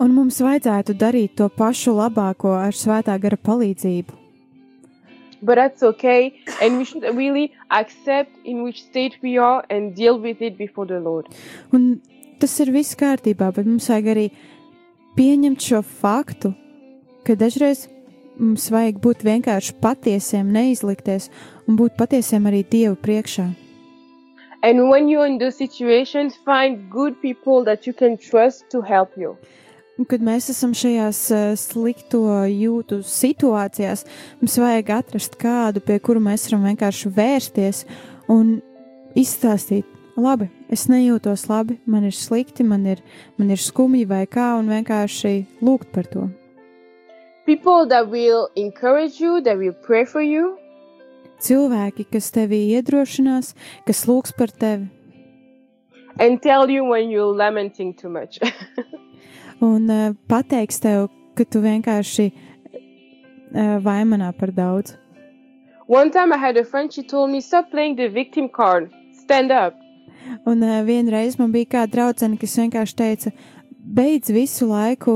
Un 0.00 0.14
mums 0.16 0.38
vajadzētu 0.40 0.94
darīt 0.96 1.34
to 1.36 1.50
pašu 1.52 1.92
labāko 1.92 2.54
ar 2.56 2.72
svētā 2.72 3.18
gara 3.20 3.36
palīdzību. 3.36 4.16
But 5.42 5.60
that's 5.60 5.82
okay, 5.82 6.40
and 6.62 6.78
we 6.78 6.84
should 6.84 7.04
really 7.14 7.52
accept 7.70 8.32
in 8.44 8.62
which 8.64 8.80
state 8.82 9.18
we 9.22 9.36
are 9.36 9.62
and 9.68 9.94
deal 9.94 10.18
with 10.18 10.40
it 10.40 10.56
before 10.56 10.86
the 10.86 11.00
Lord. 11.00 11.28
Un 11.72 12.00
tas 12.40 12.56
ir 12.64 12.72
viss 12.72 12.96
kārtībā, 12.96 13.52
bet 13.52 13.68
mums 13.68 13.90
vajag 13.92 14.08
arī 14.14 14.26
pieņemt 15.18 15.68
šo 15.68 15.82
faktu, 15.84 16.54
ka 17.28 17.36
dažreiz 17.36 17.84
mums 18.40 18.70
vajag 18.72 18.98
būt 19.04 19.24
vienkārši 19.26 19.74
patiesiem, 19.82 20.48
neizlikties 20.54 21.28
un 21.68 21.76
būt 21.76 21.98
patiesiem 21.98 22.46
arī 22.48 22.62
Dievu 22.64 22.96
priekšā. 23.02 23.50
And 24.62 24.88
when 24.88 25.08
you're 25.08 25.26
in 25.26 25.38
those 25.38 25.56
situations, 25.56 26.34
find 26.44 26.88
good 26.90 27.20
people 27.22 27.64
that 27.64 27.86
you 27.86 27.92
can 27.92 28.16
trust 28.16 28.64
to 28.72 28.80
help 28.82 29.14
you. 29.16 29.36
Un, 29.98 30.06
kad 30.06 30.22
mēs 30.22 30.48
esam 30.50 30.72
šajās 30.78 31.20
eh, 31.34 31.44
slikto 31.58 32.22
jūtu 32.46 33.00
situācijās, 33.02 34.04
mums 34.40 34.56
vajag 34.62 34.92
atrast 34.94 35.36
kādu, 35.38 35.82
pie 35.82 35.98
kura 35.98 36.22
mēs 36.22 36.46
varam 36.48 36.68
vienkārši 36.70 37.12
vērsties 37.14 37.84
un 38.30 38.60
izstāstīt, 39.18 39.86
labi, 40.18 40.48
es 40.70 40.86
nejūtos 40.90 41.48
labi, 41.50 41.80
man 41.86 42.06
ir 42.06 42.14
slikti, 42.14 42.66
man 42.66 42.86
ir, 42.86 43.02
man 43.38 43.50
ir 43.50 43.62
skumji 43.62 44.06
vai 44.10 44.24
kā, 44.30 44.52
un 44.58 44.70
vienkārši 44.70 45.34
lūgt 45.66 45.90
par 45.94 46.06
to. 46.10 46.28
People 47.48 47.88
that 47.88 48.10
will 48.12 48.50
encourage 48.56 49.18
you, 49.24 49.40
that 49.40 49.56
will 49.56 49.76
pray 49.88 50.04
for 50.04 50.20
you, 50.20 50.58
Cilvēki, 51.38 52.08
kas 52.10 52.32
tevi 52.34 52.58
iedrošinās, 52.74 53.52
kas 53.86 54.04
lūgs 54.10 54.34
par 54.34 54.50
tevi 54.50 54.88
and 56.18 56.42
tell 56.42 56.68
you 56.68 56.84
when 56.84 57.10
you're 57.10 57.34
lamenting 57.34 57.94
too 57.94 58.08
much. 58.08 58.38
un 59.60 59.90
uh, 59.90 60.14
pateiks 60.28 60.80
tev, 60.82 61.08
ka 61.34 61.44
tu 61.44 61.62
vienkārši 61.62 62.30
uh, 62.30 63.78
vaimanā 63.82 64.32
par 64.38 64.52
daudz. 64.54 64.96
One 65.86 66.10
time 66.10 66.32
I 66.32 66.36
had 66.36 66.56
a 66.56 66.64
friend, 66.64 66.92
she 66.92 67.02
told 67.02 67.30
me, 67.30 67.40
Stop 67.40 67.70
playing 67.70 67.96
the 67.96 68.08
victim 68.08 68.48
card, 68.48 68.90
stand 69.12 69.50
up. 69.50 69.74
Un 70.44 70.62
uh, 70.62 70.82
vienreiz 70.84 71.38
man 71.38 71.52
bija 71.52 71.78
kāda 71.78 71.94
draudzene, 71.94 72.36
kas 72.36 72.58
vienkārši 72.60 72.98
teica, 72.98 73.32
beidz 73.94 74.32
visu 74.34 74.68
laiku 74.68 75.14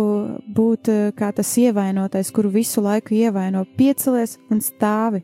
būt 0.57 0.91
uh, 0.93 1.11
kā 1.17 1.33
tas 1.37 1.51
ievainotais, 1.61 2.31
kuru 2.35 2.53
visu 2.53 2.85
laiku 2.85 3.15
ievaino, 3.17 3.65
piecelies 3.79 4.39
un 4.51 4.63
stāvi. 4.65 5.23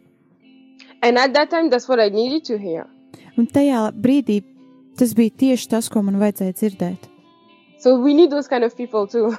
And 1.03 1.19
at 1.19 1.33
that 1.35 1.51
time, 1.51 1.71
that's 1.71 1.89
what 1.89 2.01
I 2.01 2.09
needed 2.11 2.45
to 2.47 2.59
hear. 2.59 2.87
Un 3.39 3.47
tajā 3.47 3.89
brīdī 3.95 4.43
tas 4.99 5.15
bija 5.15 5.31
tieši 5.45 5.71
tas, 5.71 5.89
ko 5.89 6.03
man 6.03 6.19
vajadzēja 6.19 6.59
dzirdēt. 6.59 7.09
So 7.79 7.95
we 8.03 8.15
need 8.15 8.31
those 8.31 8.49
kind 8.49 8.65
of 8.65 8.75
people 8.77 9.07
too. 9.07 9.31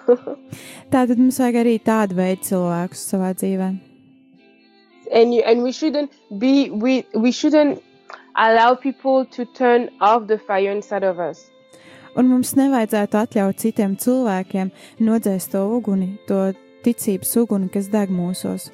Tātad 0.93 1.19
mums 1.19 1.41
vajag 1.43 1.59
arī 1.65 1.75
tādu 1.83 2.15
veidu 2.15 2.53
cilvēkus 2.53 3.03
savā 3.11 3.35
dzīvē. 3.35 3.73
and 5.11 5.33
you, 5.33 5.41
and 5.41 5.63
we 5.63 5.71
shouldn't 5.71 6.11
be 6.37 6.69
we 6.69 7.05
we 7.13 7.31
shouldn't 7.31 7.83
allow 8.35 8.75
people 8.75 9.25
to 9.25 9.45
turn 9.45 9.89
off 9.99 10.27
the 10.27 10.37
fire 10.37 10.71
inside 10.71 11.03
of 11.03 11.19
us. 11.19 11.48
Un 12.19 12.27
mums 12.27 12.49
nevajadzētu 12.57 13.15
atļaut 13.15 13.61
citiem 13.61 13.93
cilvēkiem 13.95 14.73
nodzēst 15.07 15.53
to 15.53 15.61
uguni, 15.71 16.17
to 16.27 16.49
ticības 16.83 17.29
uguni, 17.39 17.69
kas 17.71 17.85
deg 17.93 18.09
mūsos. 18.11 18.65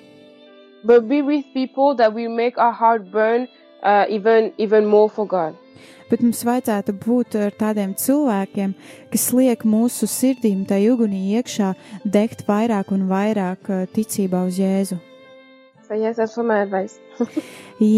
But 0.84 1.06
be 1.10 1.22
with 1.22 1.52
people 1.54 1.93
that 2.00 2.16
will 2.16 2.34
make 2.34 2.58
our 2.58 2.74
heart 2.74 3.12
burn 3.12 3.46
uh, 3.84 4.06
even 4.10 4.52
even 4.58 4.88
more 4.89 5.10
for 5.10 5.28
God. 5.30 5.54
Bet 6.10 6.24
mums 6.26 6.41
vajadzētu 6.46 6.96
būt 7.06 7.38
ar 7.41 7.54
tādiem 7.60 7.93
cilvēkiem, 7.98 8.74
kas 9.14 9.28
liek 9.38 9.66
mūsu 9.66 10.10
sirdīm 10.10 10.66
tai 10.66 10.82
ugunī 10.89 11.22
iekšā 11.38 11.76
degt 12.02 12.48
vairāk 12.50 12.89
un 12.98 13.06
vairāk 13.12 13.70
uh, 13.70 13.86
ticībā 13.93 14.41
uz 14.50 14.58
Jēzu. 14.62 14.98
So 15.86 15.93
yes, 15.93 16.18
that's 16.18 16.38
my 16.38 16.64
advice. 16.64 16.98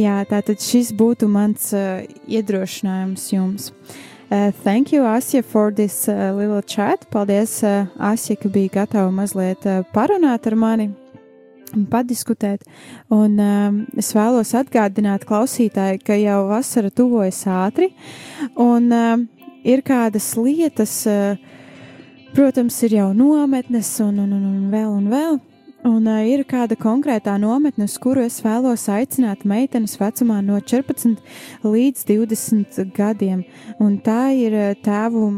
Jā, 0.04 0.20
tātad 0.28 0.60
šis 0.60 0.92
būtu 0.92 1.32
mans 1.32 1.72
uh, 1.72 2.04
iedrošinājums 2.28 3.32
jums. 3.32 3.72
Uh, 3.72 4.04
thank 4.30 4.92
you, 4.92 5.04
Asija, 5.04 5.44
for 5.44 5.72
this 5.72 6.10
uh, 6.10 6.34
little 6.36 6.62
chat. 6.62 7.10
Paldies, 7.10 7.64
uh, 7.64 7.86
Asija, 8.00 8.36
ka 8.42 8.50
bija 8.50 8.70
gatava 8.82 9.12
mazliet 9.12 9.66
uh, 9.66 9.84
parunāt 9.94 10.48
ar 10.48 10.56
mani 10.56 10.90
un 11.76 11.86
padiskutēt. 11.88 12.66
Un 13.14 13.40
um, 13.40 13.80
es 13.98 14.12
vēlos 14.16 14.54
atgādināt 14.58 15.26
klausītāji, 15.28 16.02
ka 16.04 16.18
jau 16.20 16.42
vasara 16.50 16.92
tuvojas 16.92 17.42
ātri, 17.52 17.92
un 18.60 18.92
um, 18.92 19.28
ir 19.68 19.84
kādas 19.88 20.34
lietas, 20.40 21.00
uh, 21.08 21.36
protams, 22.36 22.78
ir 22.88 23.00
jau 23.00 23.12
nometnes 23.16 23.94
un, 24.04 24.20
un, 24.26 24.34
un, 24.36 24.50
un 24.58 24.74
vēl 24.74 24.92
un 24.92 25.08
vēl. 25.12 25.40
Un 25.88 26.08
uh, 26.10 26.20
ir 26.28 26.44
kāda 26.50 26.76
konkrētā 26.80 27.38
nometne, 27.40 27.86
uz 27.88 27.96
kuru 28.02 28.26
es 28.28 28.42
vēlos 28.44 28.88
aicināt 28.92 29.46
meitenes 29.48 29.96
vecumā 30.02 30.42
no 30.44 30.60
14 30.60 31.22
līdz 31.64 32.04
20 32.10 32.92
gadiem. 32.98 33.46
Un 33.80 33.96
tā 34.04 34.34
ir 34.36 34.58
tēvu 34.84 35.30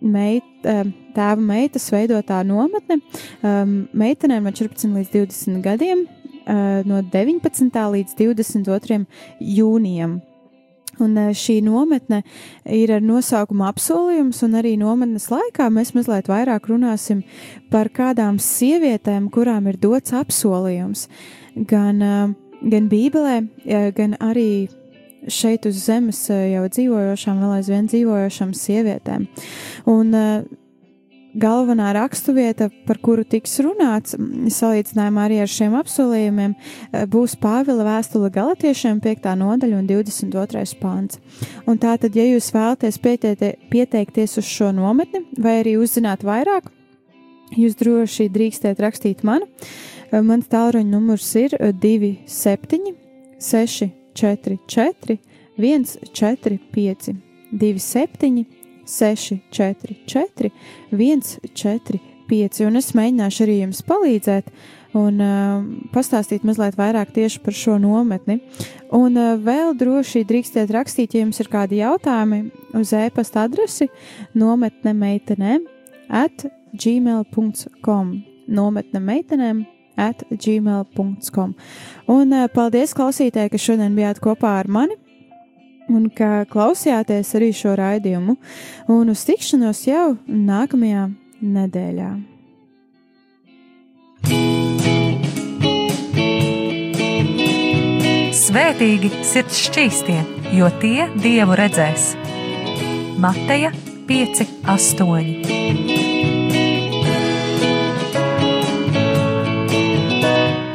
meit, 0.00 0.48
tēva 0.64 1.36
meitas 1.38 1.90
veidotā 1.92 2.40
nometne 2.46 2.98
um, 3.44 3.76
meitenēm 3.92 4.48
no 4.48 4.54
14 4.56 4.96
līdz 4.96 5.12
20 5.14 5.62
gadiem, 5.64 6.06
uh, 6.46 6.80
no 6.88 7.04
19. 7.12 7.70
līdz 7.96 8.16
22. 8.18 9.02
jūnijam. 9.60 10.20
Un 11.00 11.16
uh, 11.16 11.30
šī 11.36 11.60
nometne 11.64 12.20
ir 12.68 12.92
ar 12.92 13.04
nosaukumu 13.04 13.64
apsolījums, 13.70 14.42
un 14.46 14.58
arī 14.60 14.74
nometnes 14.80 15.30
laikā 15.32 15.70
mēs 15.72 15.94
mazliet 15.96 16.28
vairāk 16.30 16.68
runāsim 16.68 17.22
par 17.72 17.88
kādām 17.94 18.40
sievietēm, 18.42 19.30
kurām 19.32 19.70
ir 19.72 19.80
dots 19.80 20.12
apsolījums. 20.16 21.08
Gan, 21.56 22.04
uh, 22.04 22.60
gan 22.68 22.88
Bībelē, 22.92 23.40
uh, 23.42 23.90
gan 23.96 24.18
arī 24.20 24.68
šeit 25.30 25.68
uz 25.70 25.84
zemes 25.84 26.24
jau 26.28 26.64
dzīvojošām, 26.66 27.44
vēl 27.44 27.52
aizvien 27.60 27.86
dzīvojošām 27.86 28.56
sievietēm. 28.58 29.28
Un 29.90 30.16
galvenā 31.34 31.92
raksturvieta, 31.96 32.68
par 32.86 32.98
kuru 33.02 33.24
tiks 33.28 33.58
runāts, 33.64 34.16
salīdzinājumā 34.52 35.24
arī 35.26 35.40
ar 35.42 35.50
šiem 35.50 35.74
apsolījumiem, 35.78 36.54
eh, 36.54 37.06
būs 37.06 37.36
Pāvila 37.40 37.84
vēstule 37.86 38.30
galotiešiem 38.32 39.00
5. 39.00 39.36
nodaļa 39.40 39.78
un 39.78 39.86
22. 39.86 40.74
pāns. 40.80 41.18
Un 41.66 41.78
tātad, 41.78 42.14
ja 42.14 42.24
jūs 42.24 42.52
vēlaties 42.52 42.98
pieteikt, 42.98 43.58
pieteikties 43.70 44.38
uz 44.38 44.44
šo 44.44 44.72
nometni 44.72 45.24
vai 45.38 45.62
arī 45.62 45.76
uzzināt 45.80 46.22
vairāk, 46.22 46.70
jūs 47.56 47.76
droši 47.76 48.28
drīkstiet 48.32 48.78
rakstīt 48.78 49.24
man. 49.24 49.40
Eh, 50.12 50.20
Mans 50.20 50.46
tālruņa 50.46 50.90
numurs 50.90 51.34
ir 51.36 51.50
27 51.58 52.94
644 53.38 55.18
145 55.58 57.16
27 57.52 58.61
6, 58.88 59.40
4, 59.50 59.96
4, 60.06 60.52
1, 60.92 61.22
4, 61.54 62.00
5. 62.30 62.62
Un 62.66 62.80
es 62.80 62.92
mēģināšu 62.96 63.44
arī 63.44 63.58
jums 63.60 63.82
palīdzēt 63.86 64.48
un 64.98 65.20
uh, 65.24 65.64
pastāstīt 65.94 66.44
mazliet 66.46 66.76
vairāk 66.78 67.12
tieši 67.16 67.40
par 67.44 67.56
šo 67.56 67.78
nometni. 67.80 68.40
Un 68.94 69.16
uh, 69.16 69.34
vēl 69.40 69.74
droši 69.78 70.24
drīkstiet 70.28 70.72
rakstīt, 70.74 71.14
ja 71.14 71.24
jums 71.24 71.40
ir 71.42 71.50
kādi 71.52 71.80
jautājumi 71.80 72.44
uz 72.78 72.92
e-pasta 72.96 73.46
adresi 73.46 73.88
nometne 74.36 74.94
meitenēm 74.96 75.68
at 76.12 76.46
gmail.com. 76.72 78.16
Nometne 78.52 79.00
meitenēm 79.00 79.64
at 80.00 80.24
gmail.com. 80.30 81.54
Un 82.12 82.36
uh, 82.36 82.48
paldies 82.52 82.96
klausītāji, 82.96 83.52
ka 83.52 83.60
šodien 83.60 83.96
bijāt 83.96 84.20
kopā 84.24 84.58
ar 84.60 84.68
mani 84.72 85.01
un 85.92 86.08
ka 86.16 86.44
klausījāties 86.50 87.34
arī 87.38 87.52
šo 87.56 87.76
raidījumu, 87.78 88.36
un 88.92 89.12
uz 89.12 89.24
tikšanos 89.28 89.86
jau 89.88 90.12
nākamajā 90.26 91.08
nedēļā. 91.42 92.10
Svētīgi 98.42 99.08
sirds 99.24 99.62
šķīstie, 99.66 100.18
jo 100.58 100.68
tie 100.82 101.06
dievu 101.22 101.56
redzēs. 101.56 102.12
Mateja 103.22 103.70
5, 104.08 104.42
8. 104.68 106.12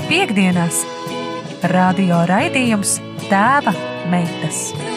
Piektdienās 0.09 0.81
radio 1.73 2.23
raidījums 2.29 2.97
Tēva 3.27 3.73
meitas. 4.09 4.96